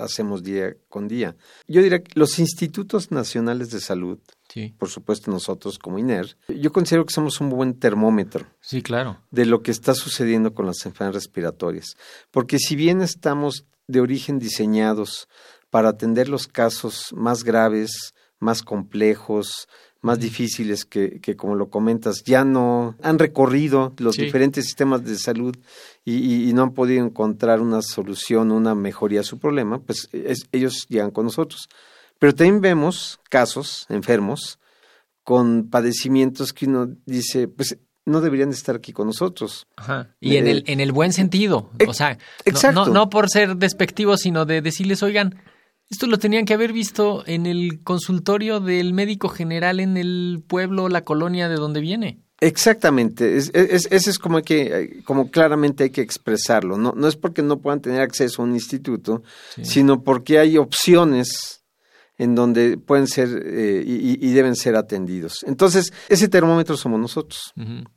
hacemos 0.00 0.42
día 0.42 0.74
con 0.88 1.08
día. 1.08 1.34
Yo 1.66 1.80
diría 1.80 2.02
que 2.02 2.12
los 2.14 2.38
institutos 2.38 3.10
nacionales 3.10 3.70
de 3.70 3.80
salud, 3.80 4.18
sí. 4.48 4.74
por 4.78 4.90
supuesto 4.90 5.30
nosotros 5.30 5.78
como 5.78 5.98
INER, 5.98 6.36
yo 6.48 6.72
considero 6.72 7.06
que 7.06 7.14
somos 7.14 7.40
un 7.40 7.48
buen 7.48 7.78
termómetro. 7.78 8.46
Sí, 8.60 8.82
claro. 8.82 9.18
De 9.30 9.46
lo 9.46 9.62
que 9.62 9.70
está 9.70 9.94
sucediendo 9.94 10.52
con 10.52 10.66
las 10.66 10.84
enfermedades 10.84 11.24
respiratorias. 11.24 11.96
Porque 12.30 12.58
si 12.58 12.76
bien 12.76 13.00
estamos 13.00 13.64
de 13.88 14.00
origen 14.00 14.38
diseñados 14.38 15.28
para 15.70 15.90
atender 15.90 16.28
los 16.28 16.46
casos 16.46 17.12
más 17.14 17.44
graves, 17.44 18.14
más 18.38 18.62
complejos, 18.62 19.68
más 20.06 20.20
difíciles 20.20 20.84
que, 20.84 21.20
que, 21.20 21.36
como 21.36 21.54
lo 21.56 21.68
comentas, 21.68 22.22
ya 22.24 22.44
no 22.44 22.96
han 23.02 23.18
recorrido 23.18 23.92
los 23.98 24.16
diferentes 24.16 24.64
sistemas 24.64 25.04
de 25.04 25.18
salud 25.18 25.56
y, 26.04 26.52
no 26.54 26.62
han 26.62 26.74
podido 26.74 27.04
encontrar 27.04 27.60
una 27.60 27.82
solución, 27.82 28.52
una 28.52 28.74
mejoría 28.74 29.20
a 29.20 29.24
su 29.24 29.38
problema, 29.38 29.80
pues 29.80 30.08
ellos 30.52 30.86
llegan 30.88 31.10
con 31.10 31.24
nosotros. 31.24 31.68
Pero 32.18 32.34
también 32.34 32.60
vemos 32.60 33.18
casos 33.28 33.86
enfermos 33.90 34.58
con 35.24 35.68
padecimientos 35.68 36.52
que 36.52 36.66
uno 36.66 36.88
dice, 37.04 37.48
pues 37.48 37.76
no 38.04 38.20
deberían 38.20 38.50
estar 38.50 38.76
aquí 38.76 38.92
con 38.92 39.08
nosotros. 39.08 39.66
Ajá. 39.76 40.14
Y 40.20 40.36
en, 40.36 40.46
el, 40.46 40.64
en 40.68 40.78
el 40.78 40.92
buen 40.92 41.12
sentido. 41.12 41.70
O 41.86 41.92
sea, 41.92 42.16
no, 42.72 42.86
no, 42.86 43.10
por 43.10 43.28
ser 43.28 43.56
despectivo, 43.56 44.16
sino 44.16 44.46
de 44.46 44.62
decirles, 44.62 45.02
oigan, 45.02 45.42
esto 45.90 46.06
lo 46.06 46.18
tenían 46.18 46.44
que 46.44 46.54
haber 46.54 46.72
visto 46.72 47.22
en 47.26 47.46
el 47.46 47.82
consultorio 47.82 48.60
del 48.60 48.92
médico 48.92 49.28
general 49.28 49.80
en 49.80 49.96
el 49.96 50.42
pueblo, 50.46 50.88
la 50.88 51.04
colonia 51.04 51.48
de 51.48 51.56
donde 51.56 51.80
viene. 51.80 52.20
Exactamente, 52.40 53.38
es, 53.38 53.50
es, 53.54 53.88
ese 53.90 54.10
es 54.10 54.18
como 54.18 54.42
que, 54.42 55.00
como 55.04 55.30
claramente 55.30 55.84
hay 55.84 55.90
que 55.90 56.02
expresarlo. 56.02 56.76
No, 56.76 56.92
no 56.94 57.08
es 57.08 57.16
porque 57.16 57.42
no 57.42 57.60
puedan 57.60 57.80
tener 57.80 58.02
acceso 58.02 58.42
a 58.42 58.44
un 58.44 58.52
instituto, 58.52 59.22
sino 59.62 60.02
porque 60.02 60.38
hay 60.38 60.58
opciones 60.58 61.64
en 62.18 62.34
donde 62.34 62.78
pueden 62.78 63.06
ser 63.06 63.28
eh, 63.44 63.82
y, 63.86 64.32
deben 64.32 64.56
ser 64.56 64.76
atendidos. 64.76 65.44
Entonces, 65.46 65.92
ese 66.08 66.28
termómetro 66.28 66.76
somos 66.76 67.00
nosotros, 67.00 67.52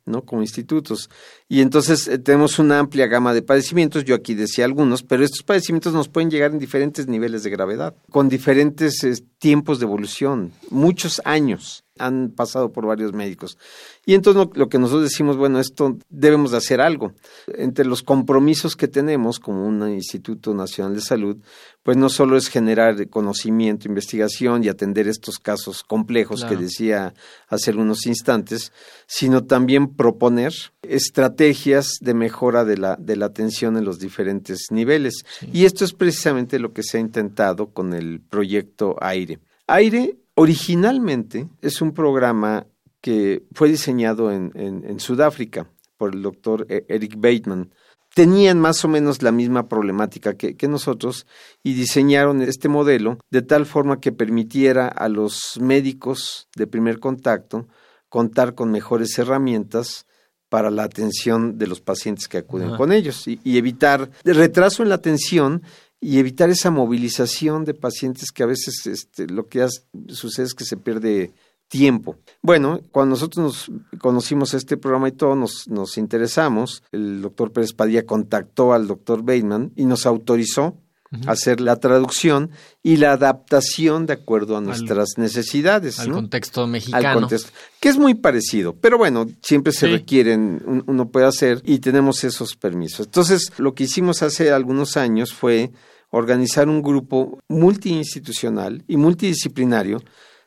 ¿no? 0.06 0.24
Como 0.24 0.42
institutos. 0.42 1.10
Y 1.48 1.62
entonces 1.62 2.08
eh, 2.08 2.18
tenemos 2.18 2.60
una 2.60 2.80
amplia 2.80 3.08
gama 3.08 3.34
de 3.34 3.42
padecimientos, 3.42 4.04
yo 4.04 4.16
aquí 4.16 4.36
decía 4.36 4.66
algunos, 4.66 5.04
pero 5.04 5.24
estos 5.24 5.44
padecimientos 5.44 5.94
nos 5.94 6.10
pueden 6.10 6.30
llegar 6.30 6.52
en 6.52 6.60
diferentes 6.60 7.08
niveles 7.08 7.44
de 7.44 7.50
gravedad, 7.50 7.96
con 8.12 8.30
diferentes 8.30 9.04
eh, 9.04 9.14
tiempos 9.38 9.80
de 9.80 9.86
evolución, 9.86 10.52
muchos 10.70 11.22
años. 11.26 11.84
Han 12.00 12.30
pasado 12.30 12.72
por 12.72 12.86
varios 12.86 13.14
médicos. 13.14 13.58
Y 14.06 14.14
entonces 14.14 14.44
lo, 14.44 14.52
lo, 14.54 14.70
que 14.70 14.80
nosotros 14.80 15.04
decimos, 15.04 15.38
bueno, 15.38 15.60
esto 15.60 15.98
debemos 16.10 16.52
de 16.52 16.58
hacer 16.58 16.82
algo. 16.82 17.14
Entre 17.48 17.86
los 17.86 18.02
compromisos 18.02 18.76
que 18.76 18.88
tenemos 18.88 19.40
como 19.40 19.66
un 19.66 19.88
Instituto 19.90 20.54
Nacional 20.54 20.96
de 20.96 21.02
Salud, 21.02 21.38
pues 21.84 21.98
no 21.98 22.10
solo 22.10 22.38
es 22.38 22.50
generar 22.50 23.10
conocimiento, 23.10 23.88
investigación 23.88 24.64
y 24.64 24.68
atender 24.68 25.08
estos 25.08 25.40
casos 25.40 25.84
complejos 25.84 26.46
que 26.46 26.56
decía 26.56 27.14
hace 27.48 27.72
algunos 27.72 28.06
instantes, 28.06 28.72
sino 29.08 29.46
también 29.46 29.96
proponer 29.96 30.54
estrategias 30.82 31.98
de 32.02 32.14
mejora 32.14 32.66
de 32.66 32.78
la, 32.78 32.96
de 32.98 33.16
la 33.16 33.28
atención 33.28 33.78
en 33.78 33.86
los 33.86 34.00
diferentes 34.00 34.68
niveles. 34.72 35.24
Y 35.54 35.66
esto 35.66 35.86
es 35.86 35.94
precisamente 35.94 36.60
lo 36.60 36.74
que 36.74 36.84
se 36.84 36.98
ha 36.98 37.02
intentado 37.02 37.68
con 37.68 37.94
el 37.94 38.22
proyecto 38.22 38.96
AIRE. 39.00 39.40
AIRE 39.68 40.18
originalmente 40.40 41.50
es 41.62 41.82
un 41.82 41.94
programa 41.94 42.66
que 43.02 43.44
fue 43.54 43.70
diseñado 43.70 44.32
en, 44.32 44.52
en 44.56 45.00
Sudáfrica 45.00 45.70
por 46.00 46.16
el 46.16 46.24
doctor 46.24 46.66
e-, 46.70 46.86
Eric 46.88 47.16
Bateman. 47.18 47.72
Tenían 48.16 48.60
más 48.60 48.84
o 48.84 48.88
menos 48.88 49.22
la 49.22 49.32
misma 49.32 49.68
problemática 49.68 50.34
que, 50.34 50.68
nosotros 50.68 51.28
y 51.62 51.74
diseñaron 51.76 52.42
este 52.42 52.68
modelo 52.68 53.20
de 53.30 53.44
tal 53.44 53.68
forma 53.68 54.00
que 54.00 54.12
permitiera 54.12 54.88
a 54.88 55.10
los 55.10 55.60
médicos 55.62 56.48
de 56.56 56.66
primer 56.66 57.00
contacto 57.00 57.68
contar 58.10 58.56
con 58.56 58.72
mejores 58.72 59.20
herramientas 59.20 60.08
para 60.50 60.72
la 60.72 60.84
atención 60.84 61.60
de 61.60 61.68
los 61.68 61.82
pacientes 61.82 62.28
que 62.28 62.40
acuden 62.40 62.76
con 62.76 62.92
ellos 62.92 63.28
y, 63.28 63.40
y 63.44 63.60
evitar 63.60 64.10
el 64.24 64.36
retraso 64.36 64.82
en 64.82 64.90
la 64.90 64.96
atención 64.96 65.62
y 66.02 66.20
evitar 66.20 66.50
esa 66.50 66.72
movilización 66.72 67.66
de 67.66 67.74
pacientes 67.74 68.32
que 68.32 68.44
a 68.44 68.48
veces 68.48 68.86
este, 68.88 69.28
lo 69.28 69.48
que 69.48 69.68
sucede 70.10 70.46
es 70.46 70.54
que 70.54 70.66
se 70.66 70.78
pierde 70.78 71.34
tiempo. 71.68 72.16
Bueno, 72.42 72.82
cuando 72.92 73.12
nosotros 73.12 73.70
nos 73.70 74.00
conocimos 74.00 74.54
este 74.54 74.78
programa 74.78 75.10
y 75.10 75.14
todo, 75.14 75.36
nos, 75.36 75.68
nos 75.68 75.98
interesamos, 75.98 76.84
el 76.92 77.22
doctor 77.22 77.52
Pérez 77.52 77.74
Padilla 77.74 78.06
contactó 78.06 78.74
al 78.74 78.88
doctor 78.88 79.22
Bateman 79.24 79.72
y 79.76 79.86
nos 79.86 80.06
autorizó 80.06 80.76
hacer 81.26 81.60
la 81.60 81.78
traducción 81.78 82.52
y 82.84 82.98
la 82.98 83.14
adaptación 83.14 84.06
de 84.06 84.14
acuerdo 84.14 84.58
a 84.58 84.62
nuestras 84.62 85.18
necesidades. 85.18 86.00
Al 86.00 86.12
contexto 86.12 86.68
mexicano. 86.68 87.08
Al 87.08 87.20
contexto, 87.22 87.52
que 87.80 87.90
es 87.90 87.98
muy 87.98 88.14
parecido, 88.14 88.76
pero 88.76 88.98
bueno, 88.98 89.28
siempre 89.42 89.74
se 89.74 89.88
requieren, 89.88 90.84
uno 90.86 91.10
puede 91.10 91.26
hacer 91.26 91.62
y 91.66 91.80
tenemos 91.80 92.24
esos 92.24 92.56
permisos. 92.56 93.08
Entonces, 93.08 93.52
lo 93.58 93.74
que 93.74 93.86
hicimos 93.86 94.22
hace 94.22 94.52
algunos 94.52 94.98
años 94.98 95.34
fue 95.34 95.72
organizar 96.12 96.68
un 96.70 96.82
grupo 96.82 97.40
multiinstitucional 97.48 98.84
y 98.88 98.98
multidisciplinario 98.98 100.02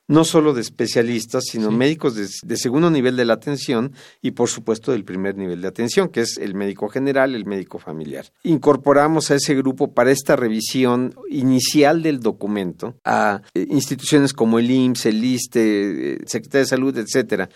no 0.09 0.25
solo 0.25 0.53
de 0.53 0.61
especialistas, 0.61 1.45
sino 1.51 1.71
médicos 1.71 2.15
de, 2.15 2.57
segundo 2.57 2.91
nivel 2.91 3.17
de 3.17 3.25
la 3.25 3.35
atención 3.35 3.93
y 4.21 4.33
por 4.33 4.49
supuesto 4.49 4.93
del 4.93 5.05
primer 5.05 5.37
nivel 5.37 5.63
de 5.63 5.69
atención, 5.69 6.09
que 6.09 6.21
es 6.21 6.39
el 6.39 6.55
médico 6.55 6.89
general, 6.89 7.35
el 7.35 7.47
médico 7.47 7.79
familiar. 7.79 8.27
Incorporamos 8.43 9.31
a 9.31 9.37
ese 9.37 9.55
grupo 9.55 9.93
para 9.93 10.11
esta 10.11 10.37
revisión 10.37 11.15
inicial 11.31 12.03
del 12.03 12.21
documento 12.21 12.97
a 13.05 13.43
eh, 13.55 13.67
instituciones 13.71 14.33
como 14.33 14.59
el 14.59 14.71
IMSS, 14.71 15.07
el 15.07 15.25
ISTE, 15.25 16.13
eh, 16.15 16.19
Secretaría 16.27 16.61
de 16.61 16.67
Salud, 16.67 16.99
etcétera, 16.99 17.49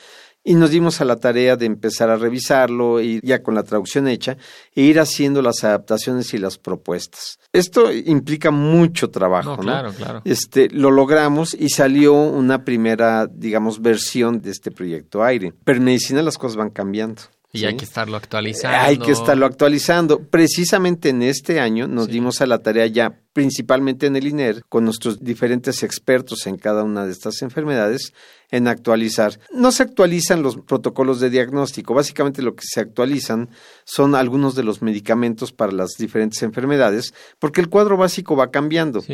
y 0.46 0.54
nos 0.54 0.70
dimos 0.70 1.00
a 1.00 1.04
la 1.04 1.16
tarea 1.16 1.56
de 1.56 1.66
empezar 1.66 2.08
a 2.08 2.16
revisarlo 2.16 3.00
y 3.00 3.20
ya 3.24 3.42
con 3.42 3.56
la 3.56 3.64
traducción 3.64 4.06
hecha 4.06 4.36
e 4.76 4.82
ir 4.82 5.00
haciendo 5.00 5.42
las 5.42 5.64
adaptaciones 5.64 6.32
y 6.34 6.38
las 6.38 6.56
propuestas. 6.56 7.40
Esto 7.52 7.92
implica 7.92 8.52
mucho 8.52 9.10
trabajo, 9.10 9.56
¿no? 9.56 9.62
Claro, 9.62 9.92
claro. 9.92 10.22
Este, 10.24 10.68
lo 10.70 10.92
logramos 10.92 11.52
y 11.52 11.68
salió 11.70 12.14
una 12.14 12.64
primera, 12.64 13.26
digamos, 13.26 13.82
versión 13.82 14.40
de 14.40 14.52
este 14.52 14.70
proyecto 14.70 15.24
aire. 15.24 15.52
Pero 15.64 15.78
en 15.78 15.84
medicina 15.84 16.22
las 16.22 16.38
cosas 16.38 16.56
van 16.56 16.70
cambiando. 16.70 17.22
Y 17.52 17.64
hay 17.64 17.76
que 17.76 17.84
estarlo 17.84 18.16
actualizando. 18.16 18.78
Hay 18.78 18.98
que 18.98 19.10
estarlo 19.10 19.46
actualizando. 19.46 20.20
Precisamente 20.20 21.08
en 21.08 21.22
este 21.22 21.58
año 21.58 21.88
nos 21.88 22.06
dimos 22.06 22.40
a 22.40 22.46
la 22.46 22.58
tarea 22.58 22.86
ya 22.86 23.18
principalmente 23.36 24.06
en 24.06 24.16
el 24.16 24.28
INER, 24.28 24.64
con 24.66 24.86
nuestros 24.86 25.22
diferentes 25.22 25.82
expertos 25.82 26.46
en 26.46 26.56
cada 26.56 26.84
una 26.84 27.04
de 27.04 27.12
estas 27.12 27.42
enfermedades, 27.42 28.14
en 28.50 28.66
actualizar. 28.66 29.38
No 29.52 29.72
se 29.72 29.82
actualizan 29.82 30.42
los 30.42 30.56
protocolos 30.56 31.20
de 31.20 31.28
diagnóstico, 31.28 31.92
básicamente 31.92 32.40
lo 32.40 32.54
que 32.54 32.62
se 32.64 32.80
actualizan 32.80 33.50
son 33.84 34.14
algunos 34.14 34.54
de 34.54 34.62
los 34.62 34.80
medicamentos 34.80 35.52
para 35.52 35.72
las 35.72 35.90
diferentes 35.98 36.42
enfermedades, 36.42 37.12
porque 37.38 37.60
el 37.60 37.68
cuadro 37.68 37.98
básico 37.98 38.36
va 38.36 38.50
cambiando. 38.50 39.04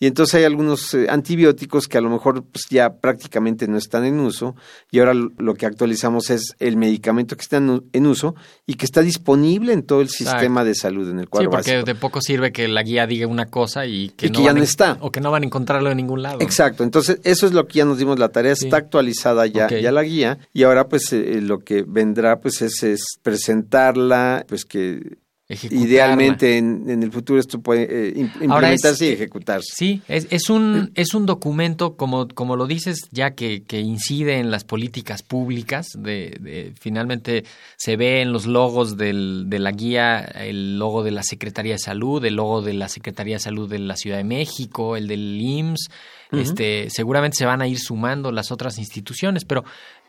Y 0.00 0.06
entonces 0.06 0.34
hay 0.34 0.44
algunos 0.44 0.94
eh, 0.94 1.06
antibióticos 1.08 1.86
que 1.86 1.98
a 1.98 2.00
lo 2.00 2.10
mejor 2.10 2.44
pues, 2.44 2.66
ya 2.70 2.94
prácticamente 2.94 3.68
no 3.68 3.78
están 3.78 4.04
en 4.04 4.18
uso, 4.18 4.56
y 4.90 4.98
ahora 4.98 5.14
lo 5.14 5.54
que 5.54 5.66
actualizamos 5.66 6.30
es 6.30 6.56
el 6.58 6.76
medicamento 6.76 7.36
que 7.36 7.42
está 7.42 7.58
en, 7.58 8.06
uso 8.06 8.34
y 8.66 8.74
que 8.74 8.86
está 8.86 9.02
disponible 9.02 9.72
en 9.72 9.84
todo 9.84 10.00
el 10.00 10.08
sistema 10.08 10.64
de 10.64 10.74
salud 10.74 11.08
en 11.10 11.20
el 11.20 11.28
cuadro 11.28 11.50
sí, 11.50 11.56
porque 11.56 11.82
de 11.84 11.94
poco 11.94 12.20
sirve 12.20 12.50
que 12.50 12.66
la 12.66 12.82
guía 12.82 13.06
diga 13.06 13.26
una 13.26 13.46
cosa 13.46 13.67
y 13.86 14.10
que, 14.10 14.30
ya 14.30 14.52
no 14.52 14.62
está. 14.62 14.98
O 15.00 15.10
que 15.10 15.20
no 15.20 15.30
van 15.30 15.42
a 15.42 15.46
encontrarlo 15.46 15.90
en 15.90 15.96
ningún 15.96 16.22
lado. 16.22 16.40
Exacto, 16.40 16.84
entonces 16.84 17.20
eso 17.24 17.46
es 17.46 17.52
lo 17.52 17.66
que 17.66 17.78
ya 17.78 17.84
nos 17.84 17.98
dimos 17.98 18.18
la 18.18 18.30
tarea, 18.30 18.52
está 18.52 18.76
actualizada 18.76 19.46
ya, 19.46 19.68
ya 19.68 19.92
la 19.92 20.02
guía. 20.02 20.38
Y 20.52 20.64
ahora 20.64 20.88
pues 20.88 21.12
eh, 21.12 21.40
lo 21.40 21.60
que 21.60 21.84
vendrá 21.86 22.40
pues 22.40 22.62
es, 22.62 22.82
es 22.82 23.02
presentarla, 23.22 24.44
pues 24.48 24.64
que 24.64 25.18
Idealmente 25.50 26.58
en, 26.58 27.02
el 27.02 27.10
futuro 27.10 27.40
esto 27.40 27.62
puede 27.62 28.08
eh, 28.08 28.12
implementarse 28.16 29.06
y 29.06 29.12
ejecutarse. 29.12 29.68
Sí, 29.74 30.02
es, 30.06 30.26
es, 30.28 30.50
un, 30.50 30.90
es 30.94 31.14
un 31.14 31.24
documento, 31.24 31.96
como, 31.96 32.28
como 32.28 32.54
lo 32.54 32.66
dices, 32.66 33.08
ya 33.12 33.30
que, 33.30 33.62
que 33.62 33.80
incide 33.80 34.40
en 34.40 34.50
las 34.50 34.64
políticas 34.64 35.22
públicas. 35.22 35.86
De, 35.96 36.74
finalmente 36.78 37.44
se 37.78 37.96
ve 37.96 38.20
en 38.20 38.30
los 38.30 38.44
logos 38.44 38.98
del, 38.98 39.44
de 39.48 39.58
la 39.58 39.72
guía 39.72 40.20
el 40.20 40.78
logo 40.78 41.02
de 41.02 41.12
la 41.12 41.22
Secretaría 41.22 41.72
de 41.72 41.78
Salud, 41.78 42.22
el 42.26 42.34
logo 42.34 42.60
de 42.60 42.74
la 42.74 42.90
Secretaría 42.90 43.36
de 43.36 43.40
Salud 43.40 43.70
de 43.70 43.78
la 43.78 43.96
Ciudad 43.96 44.18
de 44.18 44.24
México, 44.24 44.96
el 44.96 45.08
del 45.08 45.40
IMSS. 45.40 45.88
este, 46.32 46.90
seguramente 46.90 47.36
se 47.38 47.46
van 47.46 47.62
a 47.62 47.66
ir 47.66 47.78
sumando 47.78 48.32
las 48.32 48.52
otras 48.52 48.76
instituciones, 48.76 49.46
pero 49.46 49.64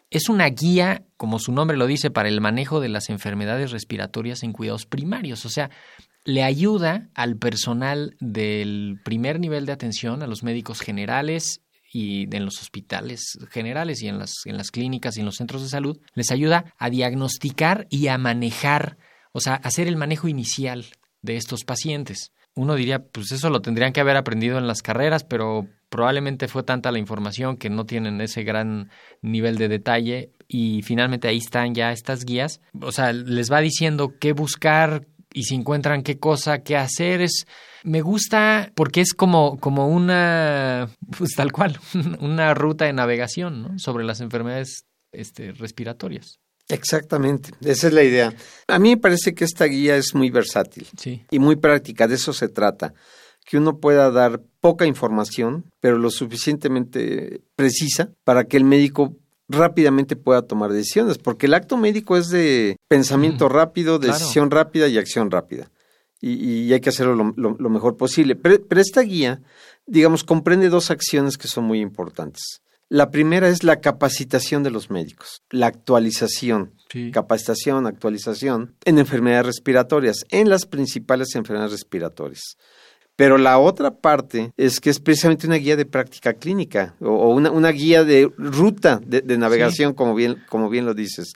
es 0.09 0.29
una 0.29 0.47
guía, 0.47 1.03
como 1.17 1.39
su 1.39 1.51
nombre 1.51 1.77
lo 1.77 1.87
dice, 1.87 2.09
para 2.09 2.29
el 2.29 2.41
manejo 2.41 2.79
de 2.79 2.89
las 2.89 3.09
enfermedades 3.09 3.71
respiratorias 3.71 4.43
en 4.43 4.53
cuidados 4.53 4.85
primarios. 4.85 5.45
O 5.45 5.49
sea, 5.49 5.69
le 6.25 6.43
ayuda 6.43 7.09
al 7.13 7.37
personal 7.37 8.15
del 8.19 8.99
primer 9.03 9.39
nivel 9.39 9.65
de 9.65 9.71
atención, 9.71 10.23
a 10.23 10.27
los 10.27 10.43
médicos 10.43 10.81
generales 10.81 11.61
y 11.91 12.33
en 12.35 12.45
los 12.45 12.61
hospitales 12.61 13.37
generales 13.49 14.01
y 14.01 14.07
en 14.07 14.19
las, 14.19 14.33
en 14.45 14.57
las 14.57 14.71
clínicas 14.71 15.17
y 15.17 15.21
en 15.21 15.25
los 15.25 15.35
centros 15.35 15.63
de 15.63 15.69
salud, 15.69 15.99
les 16.13 16.31
ayuda 16.31 16.73
a 16.77 16.89
diagnosticar 16.89 17.87
y 17.89 18.07
a 18.07 18.17
manejar, 18.17 18.97
o 19.31 19.39
sea, 19.39 19.55
hacer 19.55 19.87
el 19.87 19.95
manejo 19.95 20.27
inicial 20.27 20.85
de 21.21 21.35
estos 21.35 21.65
pacientes. 21.65 22.31
Uno 22.55 22.75
diría, 22.75 22.99
pues 22.99 23.31
eso 23.31 23.49
lo 23.49 23.61
tendrían 23.61 23.93
que 23.93 24.01
haber 24.01 24.17
aprendido 24.17 24.57
en 24.57 24.67
las 24.67 24.81
carreras, 24.81 25.23
pero 25.23 25.67
probablemente 25.89 26.47
fue 26.47 26.63
tanta 26.63 26.91
la 26.91 26.99
información 26.99 27.57
que 27.57 27.69
no 27.69 27.85
tienen 27.85 28.21
ese 28.21 28.43
gran 28.43 28.89
nivel 29.21 29.57
de 29.57 29.67
detalle 29.67 30.31
y 30.47 30.81
finalmente 30.83 31.27
ahí 31.27 31.37
están 31.37 31.75
ya 31.75 31.91
estas 31.91 32.25
guías. 32.25 32.61
O 32.81 32.91
sea, 32.91 33.11
les 33.11 33.51
va 33.51 33.59
diciendo 33.59 34.13
qué 34.19 34.33
buscar 34.33 35.07
y 35.33 35.43
si 35.43 35.55
encuentran 35.55 36.03
qué 36.03 36.17
cosa, 36.19 36.59
qué 36.59 36.77
hacer. 36.77 37.21
Es, 37.21 37.45
me 37.83 38.01
gusta 38.01 38.71
porque 38.75 39.01
es 39.01 39.13
como, 39.13 39.59
como 39.59 39.87
una, 39.87 40.89
pues 41.17 41.31
tal 41.35 41.51
cual, 41.51 41.79
una 42.19 42.53
ruta 42.53 42.85
de 42.85 42.93
navegación 42.93 43.61
¿no? 43.61 43.79
sobre 43.79 44.05
las 44.05 44.21
enfermedades 44.21 44.85
este, 45.11 45.51
respiratorias. 45.51 46.39
Exactamente, 46.67 47.49
esa 47.61 47.87
es 47.87 47.93
la 47.93 48.03
idea. 48.03 48.31
A 48.67 48.77
mí 48.77 48.91
me 48.91 48.97
parece 48.97 49.33
que 49.33 49.43
esta 49.43 49.65
guía 49.65 49.95
es 49.95 50.13
muy 50.13 50.29
versátil 50.29 50.87
y 51.31 51.39
muy 51.39 51.55
práctica, 51.55 52.07
de 52.07 52.13
eso 52.13 52.31
se 52.31 52.47
trata 52.47 52.93
que 53.49 53.57
uno 53.57 53.79
pueda 53.79 54.11
dar 54.11 54.43
poca 54.61 54.85
información, 54.85 55.65
pero 55.79 55.97
lo 55.97 56.11
suficientemente 56.11 57.41
precisa 57.55 58.11
para 58.23 58.45
que 58.45 58.57
el 58.57 58.63
médico 58.63 59.15
rápidamente 59.49 60.15
pueda 60.15 60.43
tomar 60.43 60.71
decisiones, 60.71 61.17
porque 61.17 61.47
el 61.47 61.55
acto 61.55 61.75
médico 61.75 62.17
es 62.17 62.29
de 62.29 62.77
pensamiento 62.87 63.49
rápido, 63.49 63.97
decisión 63.99 64.51
rápida 64.51 64.87
y 64.87 64.97
acción 64.97 65.31
rápida. 65.31 65.71
Y, 66.21 66.71
hay 66.73 66.81
que 66.81 66.89
hacerlo 66.89 67.15
lo, 67.15 67.69
mejor 67.69 67.95
posible. 67.95 68.35
Pero, 68.35 68.81
esta 68.81 69.01
guía, 69.01 69.41
digamos, 69.85 70.25
comprende 70.25 70.67
dos 70.67 70.91
acciones 70.91 71.37
que 71.37 71.47
son 71.47 71.63
muy 71.63 71.79
importantes. 71.79 72.61
La 72.89 73.09
primera 73.09 73.47
es 73.47 73.63
la 73.63 73.79
capacitación 73.79 74.63
de 74.63 74.71
los 74.71 74.89
médicos, 74.89 75.43
la 75.49 75.67
actualización, 75.67 76.73
capacitación, 77.13 77.87
actualización 77.87 78.75
en 78.83 78.99
enfermedades 78.99 79.45
respiratorias, 79.45 80.25
en 80.29 80.49
las 80.49 80.65
principales 80.65 81.35
enfermedades 81.35 81.71
respiratorias. 81.71 82.57
Pero 83.19 83.37
la 83.37 83.59
otra 83.59 83.91
parte 83.91 84.53
es 84.55 84.79
que 84.79 84.89
es 84.89 85.01
precisamente 85.01 85.45
una 85.45 85.57
guía 85.57 85.75
de 85.75 85.85
práctica 85.85 86.35
clínica 86.35 86.95
o, 87.01 87.33
una, 87.35 87.51
una, 87.51 87.69
guía 87.69 88.05
de 88.05 88.31
ruta 88.37 89.01
de, 89.05 89.37
navegación, 89.37 89.93
como, 89.93 90.15
bien, 90.15 90.41
como 90.47 90.69
bien 90.69 90.85
lo 90.85 90.93
dices. 90.93 91.33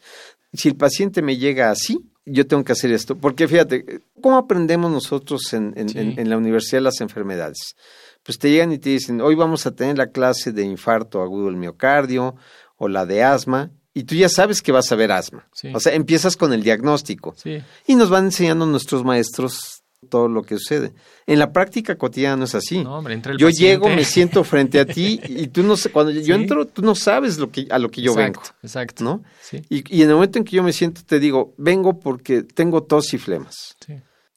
Si 0.54 0.70
el 0.70 0.78
paciente 0.78 1.22
me 1.22 1.36
llega 1.36 1.72
así, 1.72 2.00
yo 2.26 2.48
tengo 2.48 2.64
que 2.64 2.72
hacer 2.72 2.94
esto. 2.94 3.18
Porque 3.18 3.50
fíjate, 3.50 4.00
¿cómo 4.22 4.38
aprendemos 4.38 4.90
nosotros 4.92 5.52
en, 5.52 5.74
en, 5.76 6.18
en, 6.18 6.30
la 6.30 6.38
universidad 6.38 6.82
las 6.82 7.02
enfermedades? 7.02 7.76
Pues 8.24 8.38
te 8.38 8.50
llegan 8.50 8.72
y 8.72 8.78
te 8.78 8.92
dicen, 8.92 9.20
hoy 9.20 9.36
vamos 9.36 9.66
a 9.66 9.76
tener 9.76 9.98
la 9.98 10.08
clase 10.08 10.54
de 10.54 10.64
infarto 10.64 11.22
agudo 11.22 11.48
del 11.48 11.58
miocardio, 11.58 12.38
o 12.78 12.88
la 12.88 13.06
de 13.06 13.24
asma, 13.24 13.72
y 13.94 14.04
tú 14.06 14.16
ya 14.16 14.30
sabes 14.30 14.62
que 14.62 14.72
vas 14.72 14.90
a 14.94 14.96
ver 14.96 15.12
asma. 15.12 15.50
Sí. 15.52 15.70
O 15.76 15.82
sea, 15.82 15.94
empiezas 15.94 16.38
con 16.38 16.54
el 16.54 16.64
diagnóstico. 16.64 17.36
Sí. 17.38 17.62
Y 17.88 17.96
nos 17.96 18.10
van 18.10 18.24
enseñando 18.24 18.66
nuestros 18.66 19.04
maestros 19.04 19.73
todo 20.04 20.28
lo 20.28 20.44
que 20.44 20.56
sucede. 20.58 20.94
En 21.26 21.40
la 21.40 21.52
práctica 21.52 21.96
cotidiana 21.98 22.36
no 22.36 22.46
es 22.46 22.54
así. 22.56 22.84
No, 22.84 22.98
hombre, 22.98 23.14
entra 23.14 23.32
el 23.32 23.38
yo 23.38 23.48
paciente. 23.48 23.72
llego, 23.86 23.90
me 23.90 24.04
siento 24.06 24.44
frente 24.44 24.80
a 24.80 24.86
ti 24.86 25.20
y 25.28 25.48
tú 25.48 25.64
no 25.64 25.76
cuando 25.92 26.12
yo 26.12 26.36
entro, 26.36 26.66
tú 26.68 26.82
no 26.82 26.96
sabes 26.96 27.38
lo 27.38 27.50
que, 27.52 27.68
a 27.70 27.80
lo 27.80 27.90
que 27.90 28.02
yo 28.02 28.12
exacto, 28.12 28.40
vengo, 28.42 28.56
Exacto. 28.64 29.04
¿no? 29.04 29.24
Sí, 29.42 29.62
Y, 29.70 29.98
y 29.98 30.04
en 30.04 30.10
el 30.10 30.16
momento 30.16 30.38
en 30.40 30.46
que 30.46 30.56
yo 30.56 30.64
me 30.64 30.74
siento, 30.74 31.02
te 31.06 31.20
digo, 31.20 31.54
vengo 31.58 32.00
porque 32.00 32.44
tengo 32.44 32.84
tos 32.84 33.14
y 33.14 33.18
flemas. 33.18 33.76
sí. 33.86 33.94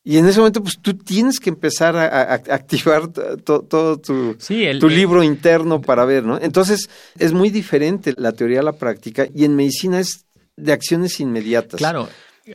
Y 0.09 0.19
en 0.19 0.27
ese 0.27 0.39
momento, 0.39 0.63
pues 0.63 0.79
tú 0.81 0.95
tienes 0.95 1.41
que 1.41 1.51
empezar 1.51 1.97
a, 1.97 2.07
a- 2.07 2.23
a 2.35 2.35
activar 2.35 3.09
to- 3.09 3.39
to- 3.39 3.63
todo 3.63 3.99
tu, 3.99 4.37
Sí, 4.39 4.63
el- 4.63 4.79
tu 4.79 4.87
el- 4.87 4.95
libro 4.95 5.25
interno 5.25 5.81
para 5.81 6.05
ver, 6.05 6.23
¿no? 6.23 6.39
Entonces, 6.41 6.89
es 7.19 7.33
muy 7.33 7.51
diferente 7.51 8.15
la 8.17 8.31
teoría 8.31 8.61
a 8.61 8.63
la 8.63 8.75
práctica 8.75 9.27
y 9.35 9.45
en 9.45 9.57
medicina 9.57 9.99
es 9.99 10.25
de 10.57 10.73
acciones 10.73 11.19
inmediatas. 11.19 11.79
Claro, 11.79 12.09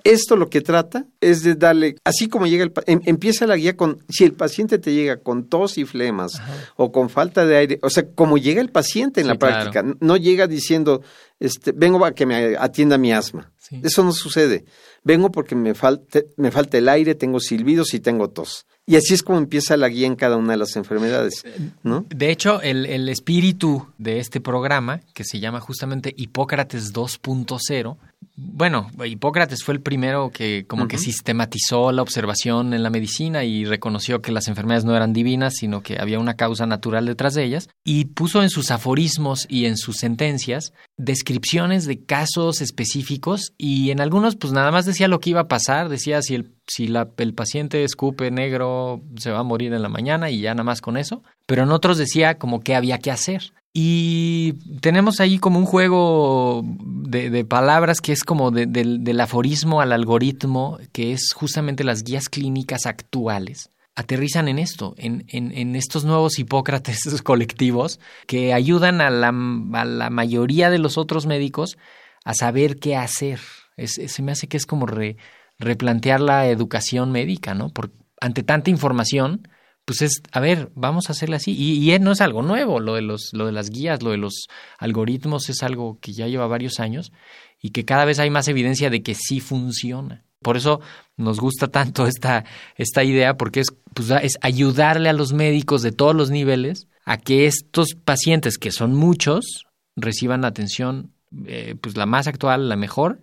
Esto 0.03 0.35
lo 0.35 0.49
que 0.49 0.61
trata 0.61 1.05
es 1.19 1.43
de 1.43 1.55
darle, 1.55 1.95
así 2.03 2.27
como 2.29 2.47
llega 2.47 2.63
el 2.63 2.71
em- 2.85 3.01
empieza 3.05 3.45
la 3.47 3.57
guía 3.57 3.75
con, 3.75 3.99
si 4.09 4.23
el 4.23 4.33
paciente 4.33 4.79
te 4.79 4.93
llega 4.93 5.17
con 5.17 5.45
tos 5.49 5.77
y 5.77 5.85
flemas 5.85 6.41
o 6.77 6.91
con 6.91 7.09
falta 7.09 7.45
de 7.45 7.57
aire, 7.57 7.79
o 7.81 7.89
sea, 7.89 8.05
como 8.15 8.37
llega 8.37 8.61
el 8.61 8.69
paciente 8.69 9.21
en 9.21 9.25
Sí, 9.27 9.33
la 9.33 9.37
práctica, 9.37 9.83
no 9.99 10.17
llega 10.17 10.47
diciendo, 10.47 11.01
este, 11.39 11.71
vengo 11.73 12.03
a 12.05 12.13
que 12.13 12.25
me 12.25 12.55
atienda 12.57 12.97
mi 12.97 13.11
asma. 13.11 13.51
Sí. 13.71 13.79
Eso 13.83 14.03
no 14.03 14.11
sucede. 14.11 14.65
Vengo 15.01 15.31
porque 15.31 15.55
me 15.55 15.73
falta, 15.73 16.19
me 16.35 16.51
falta 16.51 16.77
el 16.77 16.89
aire, 16.89 17.15
tengo 17.15 17.39
silbidos 17.39 17.93
y 17.93 18.01
tengo 18.01 18.29
tos. 18.29 18.65
Y 18.85 18.97
así 18.97 19.13
es 19.13 19.23
como 19.23 19.37
empieza 19.37 19.77
la 19.77 19.87
guía 19.87 20.07
en 20.07 20.17
cada 20.17 20.35
una 20.35 20.51
de 20.51 20.57
las 20.57 20.75
enfermedades, 20.75 21.45
¿no? 21.83 22.05
De 22.09 22.31
hecho, 22.31 22.61
el, 22.61 22.85
el 22.85 23.07
espíritu 23.07 23.87
de 23.97 24.19
este 24.19 24.41
programa, 24.41 24.99
que 25.13 25.23
se 25.23 25.39
llama 25.39 25.61
justamente 25.61 26.13
Hipócrates 26.17 26.93
2.0, 26.93 27.97
bueno, 28.35 28.89
Hipócrates 29.03 29.63
fue 29.63 29.75
el 29.75 29.81
primero 29.81 30.31
que 30.31 30.65
como 30.67 30.87
que 30.87 30.97
sistematizó 30.97 31.91
la 31.91 32.01
observación 32.01 32.73
en 32.73 32.81
la 32.81 32.89
medicina 32.89 33.43
y 33.43 33.65
reconoció 33.65 34.21
que 34.21 34.31
las 34.31 34.47
enfermedades 34.47 34.85
no 34.85 34.95
eran 34.95 35.13
divinas, 35.13 35.55
sino 35.55 35.81
que 35.81 35.97
había 35.99 36.19
una 36.19 36.35
causa 36.35 36.65
natural 36.65 37.05
detrás 37.05 37.33
de 37.33 37.43
ellas, 37.43 37.69
y 37.83 38.05
puso 38.05 38.41
en 38.41 38.49
sus 38.49 38.71
aforismos 38.71 39.45
y 39.49 39.65
en 39.65 39.77
sus 39.77 39.97
sentencias 39.97 40.73
descripciones 40.97 41.85
de 41.85 42.03
casos 42.03 42.61
específicos 42.61 43.53
y 43.63 43.91
en 43.91 44.01
algunos 44.01 44.35
pues 44.37 44.53
nada 44.53 44.71
más 44.71 44.87
decía 44.87 45.07
lo 45.07 45.19
que 45.19 45.29
iba 45.29 45.41
a 45.41 45.47
pasar, 45.47 45.87
decía 45.87 46.23
si 46.23 46.33
el 46.33 46.55
si 46.67 46.91
el 47.17 47.33
paciente 47.35 47.83
escupe 47.83 48.31
negro 48.31 49.03
se 49.17 49.29
va 49.29 49.39
a 49.39 49.43
morir 49.43 49.71
en 49.73 49.83
la 49.83 49.87
mañana 49.89 50.31
y 50.31 50.41
ya 50.41 50.55
nada 50.55 50.63
más 50.63 50.81
con 50.81 50.97
eso, 50.97 51.21
pero 51.45 51.61
en 51.61 51.71
otros 51.71 51.99
decía 51.99 52.39
como 52.39 52.61
qué 52.61 52.73
había 52.73 52.97
que 52.97 53.11
hacer. 53.11 53.53
Y 53.71 54.53
tenemos 54.81 55.19
ahí 55.19 55.37
como 55.37 55.59
un 55.59 55.67
juego 55.67 56.63
de, 56.65 57.45
palabras 57.45 58.01
que 58.01 58.13
es 58.13 58.23
como 58.23 58.49
de- 58.49 58.65
del, 58.65 59.03
del 59.03 59.21
aforismo 59.21 59.79
al 59.79 59.91
algoritmo, 59.91 60.79
que 60.91 61.13
es 61.13 61.31
justamente 61.33 61.83
las 61.83 62.03
guías 62.03 62.29
clínicas 62.29 62.87
actuales. 62.87 63.69
Aterrizan 63.95 64.47
en 64.47 64.57
esto, 64.57 64.95
en, 64.97 65.23
en, 65.27 65.51
en 65.51 65.75
estos 65.75 66.03
nuevos 66.03 66.39
Hipócrates 66.39 67.21
colectivos 67.23 67.99
que 68.25 68.53
ayudan 68.53 69.01
a 69.01 69.09
la, 69.11 69.29
a 69.73 69.85
la 69.85 70.09
mayoría 70.09 70.69
de 70.71 70.79
los 70.79 70.97
otros 70.97 71.27
médicos 71.27 71.77
a 72.23 72.33
saber 72.33 72.77
qué 72.77 72.95
hacer. 72.95 73.39
Es- 73.77 73.99
se 74.05 74.21
me 74.21 74.31
hace 74.31 74.47
que 74.47 74.57
es 74.57 74.65
como 74.65 74.85
re- 74.85 75.17
replantear 75.59 76.19
la 76.21 76.47
educación 76.47 77.11
médica, 77.11 77.53
¿no? 77.53 77.69
Por, 77.69 77.91
ante 78.19 78.43
tanta 78.43 78.69
información, 78.69 79.47
pues 79.85 80.01
es, 80.01 80.21
a 80.31 80.39
ver, 80.39 80.71
vamos 80.75 81.09
a 81.09 81.13
hacerle 81.13 81.35
así. 81.37 81.53
Y, 81.53 81.91
y 81.93 81.99
no 81.99 82.11
es 82.11 82.21
algo 82.21 82.41
nuevo, 82.43 82.79
lo 82.79 82.95
de, 82.95 83.01
los, 83.01 83.29
lo 83.33 83.45
de 83.45 83.51
las 83.51 83.69
guías, 83.69 84.01
lo 84.03 84.11
de 84.11 84.17
los 84.17 84.47
algoritmos 84.77 85.49
es 85.49 85.63
algo 85.63 85.99
que 85.99 86.13
ya 86.13 86.27
lleva 86.27 86.47
varios 86.47 86.79
años 86.79 87.11
y 87.59 87.71
que 87.71 87.85
cada 87.85 88.05
vez 88.05 88.19
hay 88.19 88.29
más 88.29 88.47
evidencia 88.47 88.89
de 88.89 89.01
que 89.03 89.15
sí 89.15 89.39
funciona. 89.39 90.23
Por 90.41 90.57
eso 90.57 90.81
nos 91.17 91.39
gusta 91.39 91.67
tanto 91.67 92.07
esta, 92.07 92.45
esta 92.75 93.03
idea, 93.03 93.35
porque 93.37 93.59
es, 93.59 93.67
pues, 93.93 94.09
es 94.23 94.33
ayudarle 94.41 95.09
a 95.09 95.13
los 95.13 95.33
médicos 95.33 95.83
de 95.83 95.91
todos 95.91 96.15
los 96.15 96.31
niveles 96.31 96.87
a 97.05 97.17
que 97.17 97.45
estos 97.45 97.89
pacientes, 97.93 98.57
que 98.57 98.71
son 98.71 98.95
muchos, 98.95 99.65
reciban 99.95 100.45
atención 100.45 101.11
eh, 101.45 101.75
pues 101.79 101.97
la 101.97 102.05
más 102.05 102.27
actual, 102.27 102.69
la 102.69 102.75
mejor, 102.75 103.19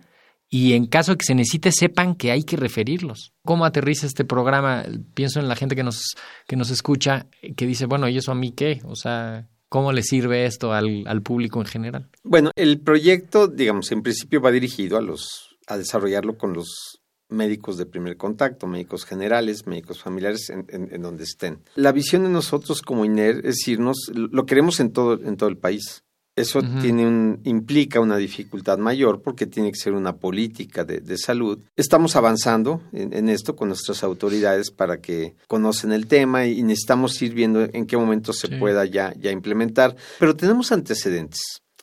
y 0.49 0.73
en 0.73 0.87
caso 0.87 1.11
de 1.11 1.17
que 1.17 1.25
se 1.25 1.35
necesite 1.35 1.71
sepan 1.71 2.15
que 2.15 2.31
hay 2.31 2.43
que 2.43 2.57
referirlos. 2.57 3.33
¿Cómo 3.45 3.65
aterriza 3.65 4.07
este 4.07 4.25
programa? 4.25 4.83
Pienso 5.13 5.39
en 5.39 5.47
la 5.47 5.55
gente 5.55 5.75
que 5.75 5.83
nos, 5.83 6.15
que 6.47 6.55
nos 6.55 6.71
escucha, 6.71 7.27
que 7.55 7.67
dice, 7.67 7.85
bueno, 7.85 8.09
¿y 8.09 8.17
eso 8.17 8.31
a 8.31 8.35
mí 8.35 8.51
qué? 8.51 8.81
O 8.85 8.95
sea, 8.95 9.47
¿cómo 9.69 9.91
le 9.91 10.01
sirve 10.01 10.45
esto 10.45 10.73
al, 10.73 11.03
al 11.05 11.21
público 11.21 11.59
en 11.59 11.67
general? 11.67 12.09
Bueno, 12.23 12.49
el 12.55 12.79
proyecto, 12.79 13.47
digamos, 13.47 13.91
en 13.91 14.01
principio 14.01 14.41
va 14.41 14.49
dirigido 14.51 14.97
a 14.97 15.01
los, 15.01 15.55
a 15.67 15.77
desarrollarlo 15.77 16.35
con 16.37 16.53
los 16.53 16.99
médicos 17.31 17.77
de 17.77 17.85
primer 17.85 18.17
contacto, 18.17 18.65
médicos 18.65 19.05
generales, 19.05 19.67
médicos 19.67 20.01
familiares, 20.01 20.49
en, 20.49 20.65
en- 20.69 20.91
en 20.91 21.01
donde 21.03 21.25
estén. 21.25 21.59
La 21.75 21.91
visión 21.91 22.23
de 22.23 22.29
nosotros 22.29 22.81
como 22.81 23.05
INER 23.05 23.45
es 23.45 23.67
irnos, 23.67 24.09
lo 24.15 24.47
queremos 24.47 24.79
en 24.79 24.91
todo, 24.93 25.13
en 25.23 25.37
todo 25.37 25.47
el 25.47 25.57
país. 25.57 26.03
Eso 26.39 26.61
tiene 26.81 27.05
un, 27.05 27.41
implica 27.43 27.99
una 27.99 28.17
dificultad 28.17 28.77
mayor 28.77 29.21
porque 29.21 29.45
tiene 29.45 29.71
que 29.71 29.77
ser 29.77 29.93
una 29.93 30.15
política 30.17 30.83
de, 30.85 31.01
de 31.01 31.17
salud. 31.17 31.59
Estamos 31.75 32.15
avanzando 32.15 32.81
en, 32.93 33.13
en 33.13 33.29
esto 33.29 33.55
con 33.55 33.67
nuestras 33.67 34.03
autoridades 34.03 34.71
para 34.71 35.01
que 35.01 35.35
conocen 35.47 35.91
el 35.91 36.07
tema 36.07 36.45
y 36.45 36.63
necesitamos 36.63 37.21
ir 37.21 37.33
viendo 37.33 37.67
en 37.71 37.85
qué 37.85 37.97
momento 37.97 38.33
se 38.33 38.47
Sí. 38.47 38.55
pueda 38.55 38.85
ya, 38.85 39.13
ya 39.19 39.31
implementar. 39.31 39.95
Pero 40.19 40.35
tenemos 40.35 40.71
antecedentes. 40.71 41.41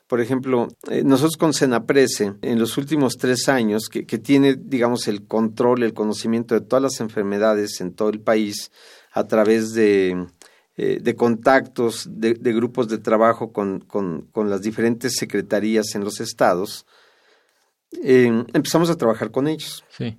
Por 0.09 0.21
ejemplo, 0.21 0.69
eh, 0.89 1.03
nosotros 1.05 1.37
con 1.37 1.53
Senaprece, 1.53 2.35
en 2.41 2.59
los 2.59 2.79
últimos 2.79 3.17
tres 3.19 3.49
años, 3.49 3.89
que, 3.91 4.07
que 4.07 4.19
tiene, 4.19 4.55
digamos, 4.57 5.09
el 5.09 5.27
control, 5.27 5.83
el 5.83 5.95
conocimiento 5.95 6.55
de 6.55 6.61
todas 6.61 6.83
las 6.83 7.01
enfermedades 7.01 7.81
en 7.81 7.93
todo 7.93 8.09
el 8.11 8.21
país 8.21 8.71
a 9.13 9.27
través 9.27 9.73
de, 9.75 10.27
eh, 10.77 10.99
de 11.01 11.15
contactos, 11.17 12.07
de, 12.11 12.35
de 12.35 12.53
grupos 12.53 12.89
de 12.89 12.99
trabajo 12.99 13.53
con, 13.53 13.81
con- 13.81 14.23
con 14.33 14.51
las 14.51 14.63
diferentes 14.63 15.15
secretarías 15.17 15.95
en 15.95 16.05
los 16.05 16.21
estados, 16.21 16.87
eh, 18.03 18.45
empezamos 18.53 18.91
a 18.91 18.97
trabajar 18.97 19.31
con 19.31 19.49
ellos 19.49 19.85
Sí. 19.97 20.19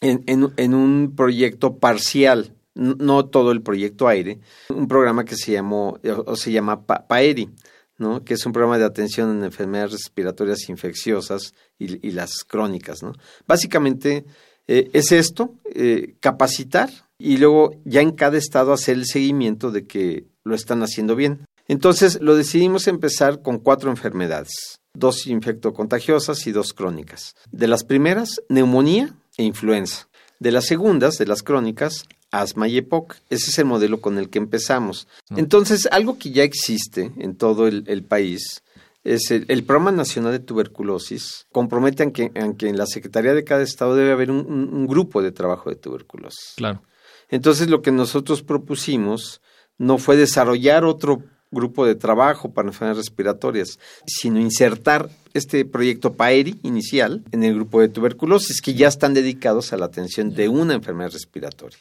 en, 0.00 0.22
en- 0.26 0.52
en 0.56 0.74
un 0.74 1.14
proyecto 1.16 1.78
parcial, 1.78 2.54
no 2.74 3.26
todo 3.26 3.52
el 3.52 3.62
proyecto 3.62 4.08
aire, 4.08 4.40
un 4.68 4.88
programa 4.88 5.24
que 5.24 5.36
se 5.36 5.52
llamó 5.52 5.98
o, 6.04 6.30
o 6.32 6.36
se 6.36 6.52
llama 6.52 6.86
Pa- 6.86 7.06
PAERI, 7.06 7.50
¿no? 7.98 8.24
que 8.24 8.34
es 8.34 8.46
un 8.46 8.52
programa 8.52 8.78
de 8.78 8.84
atención 8.84 9.36
en 9.36 9.44
enfermedades 9.44 9.92
respiratorias 9.92 10.68
infecciosas 10.68 11.54
y, 11.78 12.06
y 12.06 12.12
las 12.12 12.44
crónicas. 12.44 13.02
¿no? 13.02 13.12
Básicamente 13.46 14.24
eh, 14.68 14.90
es 14.92 15.12
esto, 15.12 15.54
eh, 15.74 16.16
capacitar 16.20 16.90
y 17.18 17.36
luego 17.38 17.72
ya 17.84 18.00
en 18.00 18.12
cada 18.12 18.38
estado 18.38 18.72
hacer 18.72 18.96
el 18.96 19.06
seguimiento 19.06 19.70
de 19.70 19.86
que 19.86 20.26
lo 20.44 20.54
están 20.54 20.82
haciendo 20.82 21.16
bien. 21.16 21.40
Entonces 21.66 22.20
lo 22.22 22.36
decidimos 22.36 22.86
empezar 22.86 23.42
con 23.42 23.58
cuatro 23.58 23.90
enfermedades, 23.90 24.78
dos 24.94 25.26
infectocontagiosas 25.26 26.46
y 26.46 26.52
dos 26.52 26.72
crónicas. 26.72 27.34
De 27.50 27.68
las 27.68 27.84
primeras, 27.84 28.40
neumonía 28.48 29.14
e 29.36 29.44
influenza. 29.44 30.08
De 30.40 30.52
las 30.52 30.66
segundas, 30.66 31.18
de 31.18 31.26
las 31.26 31.42
crónicas, 31.42 32.04
asma 32.30 32.68
y 32.68 32.78
EPOC. 32.78 33.16
Ese 33.28 33.50
es 33.50 33.58
el 33.58 33.64
modelo 33.64 34.00
con 34.00 34.18
el 34.18 34.30
que 34.30 34.38
empezamos. 34.38 35.08
Entonces, 35.36 35.88
algo 35.90 36.18
que 36.18 36.30
ya 36.30 36.44
existe 36.44 37.10
en 37.18 37.34
todo 37.36 37.66
el, 37.66 37.84
el 37.88 38.04
país 38.04 38.62
es 39.04 39.30
el, 39.30 39.44
el 39.48 39.64
Programa 39.64 39.90
Nacional 39.92 40.32
de 40.32 40.38
Tuberculosis. 40.38 41.46
Compromete 41.52 42.02
a 42.04 42.10
que, 42.12 42.30
a 42.34 42.52
que 42.56 42.68
en 42.68 42.76
la 42.78 42.86
Secretaría 42.86 43.34
de 43.34 43.44
cada 43.44 43.62
estado 43.62 43.94
debe 43.96 44.12
haber 44.12 44.30
un, 44.30 44.38
un- 44.46 44.72
un 44.72 44.86
grupo 44.86 45.22
de 45.22 45.32
trabajo 45.32 45.70
de 45.70 45.76
tuberculosis. 45.76 46.54
Claro. 46.56 46.82
Entonces 47.28 47.68
lo 47.68 47.82
que 47.82 47.92
nosotros 47.92 48.42
propusimos 48.42 49.40
no 49.76 49.98
fue 49.98 50.16
desarrollar 50.16 50.84
otro 50.84 51.22
grupo 51.50 51.86
de 51.86 51.94
trabajo 51.94 52.52
para 52.52 52.68
enfermedades 52.68 53.06
respiratorias, 53.06 53.78
sino 54.06 54.40
insertar 54.40 55.08
este 55.34 55.64
proyecto 55.64 56.14
PAERI 56.14 56.58
inicial 56.62 57.22
en 57.32 57.42
el 57.42 57.54
grupo 57.54 57.80
de 57.80 57.88
tuberculosis, 57.88 58.60
que 58.60 58.74
ya 58.74 58.88
están 58.88 59.14
dedicados 59.14 59.72
a 59.72 59.76
la 59.76 59.86
atención 59.86 60.34
de 60.34 60.48
una 60.48 60.74
enfermedad 60.74 61.12
respiratoria. 61.12 61.78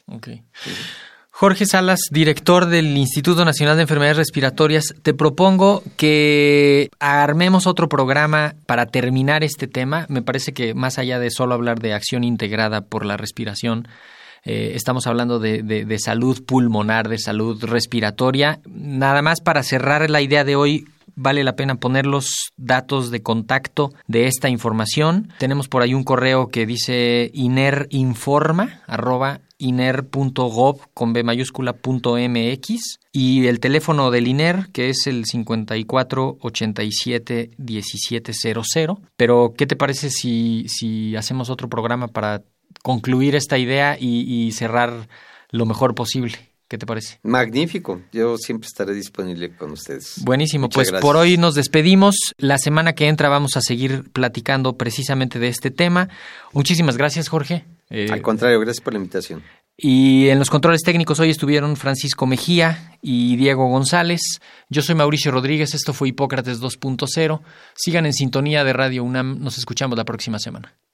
Jorge 1.29 1.67
Salas, 1.67 1.99
director 2.10 2.65
del 2.65 2.97
Instituto 2.97 3.45
Nacional 3.45 3.75
de 3.75 3.83
Enfermedades 3.83 4.17
Respiratorias, 4.17 4.95
te 5.03 5.13
propongo 5.13 5.83
que 5.95 6.89
armemos 6.99 7.67
otro 7.67 7.88
programa 7.89 8.55
para 8.65 8.88
terminar 8.88 9.43
este 9.43 9.67
tema. 9.67 10.07
Me 10.10 10.23
parece 10.23 10.53
que 10.53 10.73
más 10.73 10.97
allá 10.97 11.19
de 11.19 11.29
solo 11.29 11.53
hablar 11.53 11.77
de 11.79 11.93
acción 11.93 12.23
integrada 12.23 12.81
por 12.81 13.05
la 13.05 13.17
respiración, 13.17 13.88
eh, 14.47 14.71
estamos 14.75 15.05
hablando 15.07 15.39
de, 15.39 15.62
de- 15.62 15.99
salud 15.99 16.43
pulmonar, 16.45 17.10
de 17.10 17.19
salud 17.19 17.63
respiratoria. 17.63 18.60
Nada 18.65 19.21
más 19.21 19.41
para 19.41 19.62
cerrar 19.62 20.10
la 20.10 20.21
idea 20.21 20.43
de 20.43 20.55
hoy, 20.55 20.86
vale 21.15 21.43
la 21.43 21.55
pena 21.55 21.75
poner 21.75 22.05
los 22.05 22.29
datos 22.55 23.12
de 23.12 23.21
contacto 23.21 23.91
de 24.07 24.27
esta 24.27 24.47
información. 24.49 25.31
Tenemos 25.38 25.67
por 25.67 25.81
ahí 25.81 25.93
un 25.93 26.03
correo 26.03 26.47
que 26.47 26.65
dice 26.65 27.29
inerinforma, 27.33 28.81
arroba 28.88 29.41
iner.gov 29.60 30.81
con 30.93 31.13
B 31.13 31.23
mayúscula 31.23 31.73
punto 31.73 32.15
MX 32.15 32.99
y 33.12 33.47
el 33.47 33.60
teléfono 33.60 34.12
del 34.12 34.27
INER 34.27 34.67
que 34.71 34.89
es 34.89 35.07
el 35.07 35.25
54 35.25 36.38
87 36.39 37.51
1700. 37.57 38.67
Pero, 39.15 39.53
¿qué 39.57 39.65
te 39.65 39.75
parece 39.75 40.10
si, 40.10 40.65
si 40.67 41.15
hacemos 41.15 41.49
otro 41.49 41.69
programa 41.69 42.07
para 42.07 42.43
concluir 42.84 43.36
esta 43.36 43.58
idea 43.58 43.97
y, 43.99 44.21
y 44.47 44.51
cerrar 44.51 45.08
lo 45.51 45.65
mejor 45.65 45.95
posible? 45.95 46.38
¿Qué 46.69 46.77
te 46.77 46.86
parece? 46.86 47.19
Magnífico. 47.23 48.01
Yo 48.12 48.38
siempre 48.38 48.67
estaré 48.67 48.93
disponible 48.93 49.56
con 49.56 49.71
ustedes. 49.71 50.21
Buenísimo. 50.25 50.63
Muchas 50.63 50.75
pues 50.75 50.88
gracias. 50.91 51.01
por 51.01 51.15
hoy 51.15 51.38
nos 51.38 51.56
despedimos. 51.56 52.17
La 52.38 52.58
semana 52.58 52.91
que 52.93 53.08
entra 53.08 53.30
vamos 53.30 53.56
a 53.56 53.62
seguir 53.62 54.12
platicando 54.12 54.75
precisamente 54.77 55.39
de 55.39 55.47
este 55.47 55.71
tema. 55.71 56.10
Muchísimas 56.51 56.97
gracias, 56.97 57.30
Jorge. 57.30 57.63
Eh, 57.89 58.10
Al 58.12 58.21
contrario, 58.21 58.60
gracias 58.60 58.84
por 58.84 58.91
la 58.91 58.99
invitación. 58.99 59.43
y 59.77 60.27
en 60.27 60.39
los 60.39 60.49
controles 60.49 60.82
técnicos 60.82 61.21
hoy 61.21 61.30
estuvieron 61.30 61.77
Francisco 61.77 62.25
Mejía 62.25 62.97
y 63.01 63.38
Diego 63.38 63.69
González. 63.69 64.41
Yo 64.69 64.82
soy 64.82 64.95
Mauricio 64.95 65.32
Rodríguez. 65.32 65.73
Esto 65.73 65.93
fue 65.93 66.10
Hipócrates 66.10 66.60
2.0. 66.60 67.39
Sigan 67.77 68.06
en 68.06 68.12
sintonía 68.13 68.65
de 68.65 68.73
Radio 68.73 69.06
UNAM. 69.06 69.39
Nos 69.39 69.58
escuchamos 69.58 69.97
la 69.97 70.03
próxima 70.03 70.38
semana. 70.38 70.75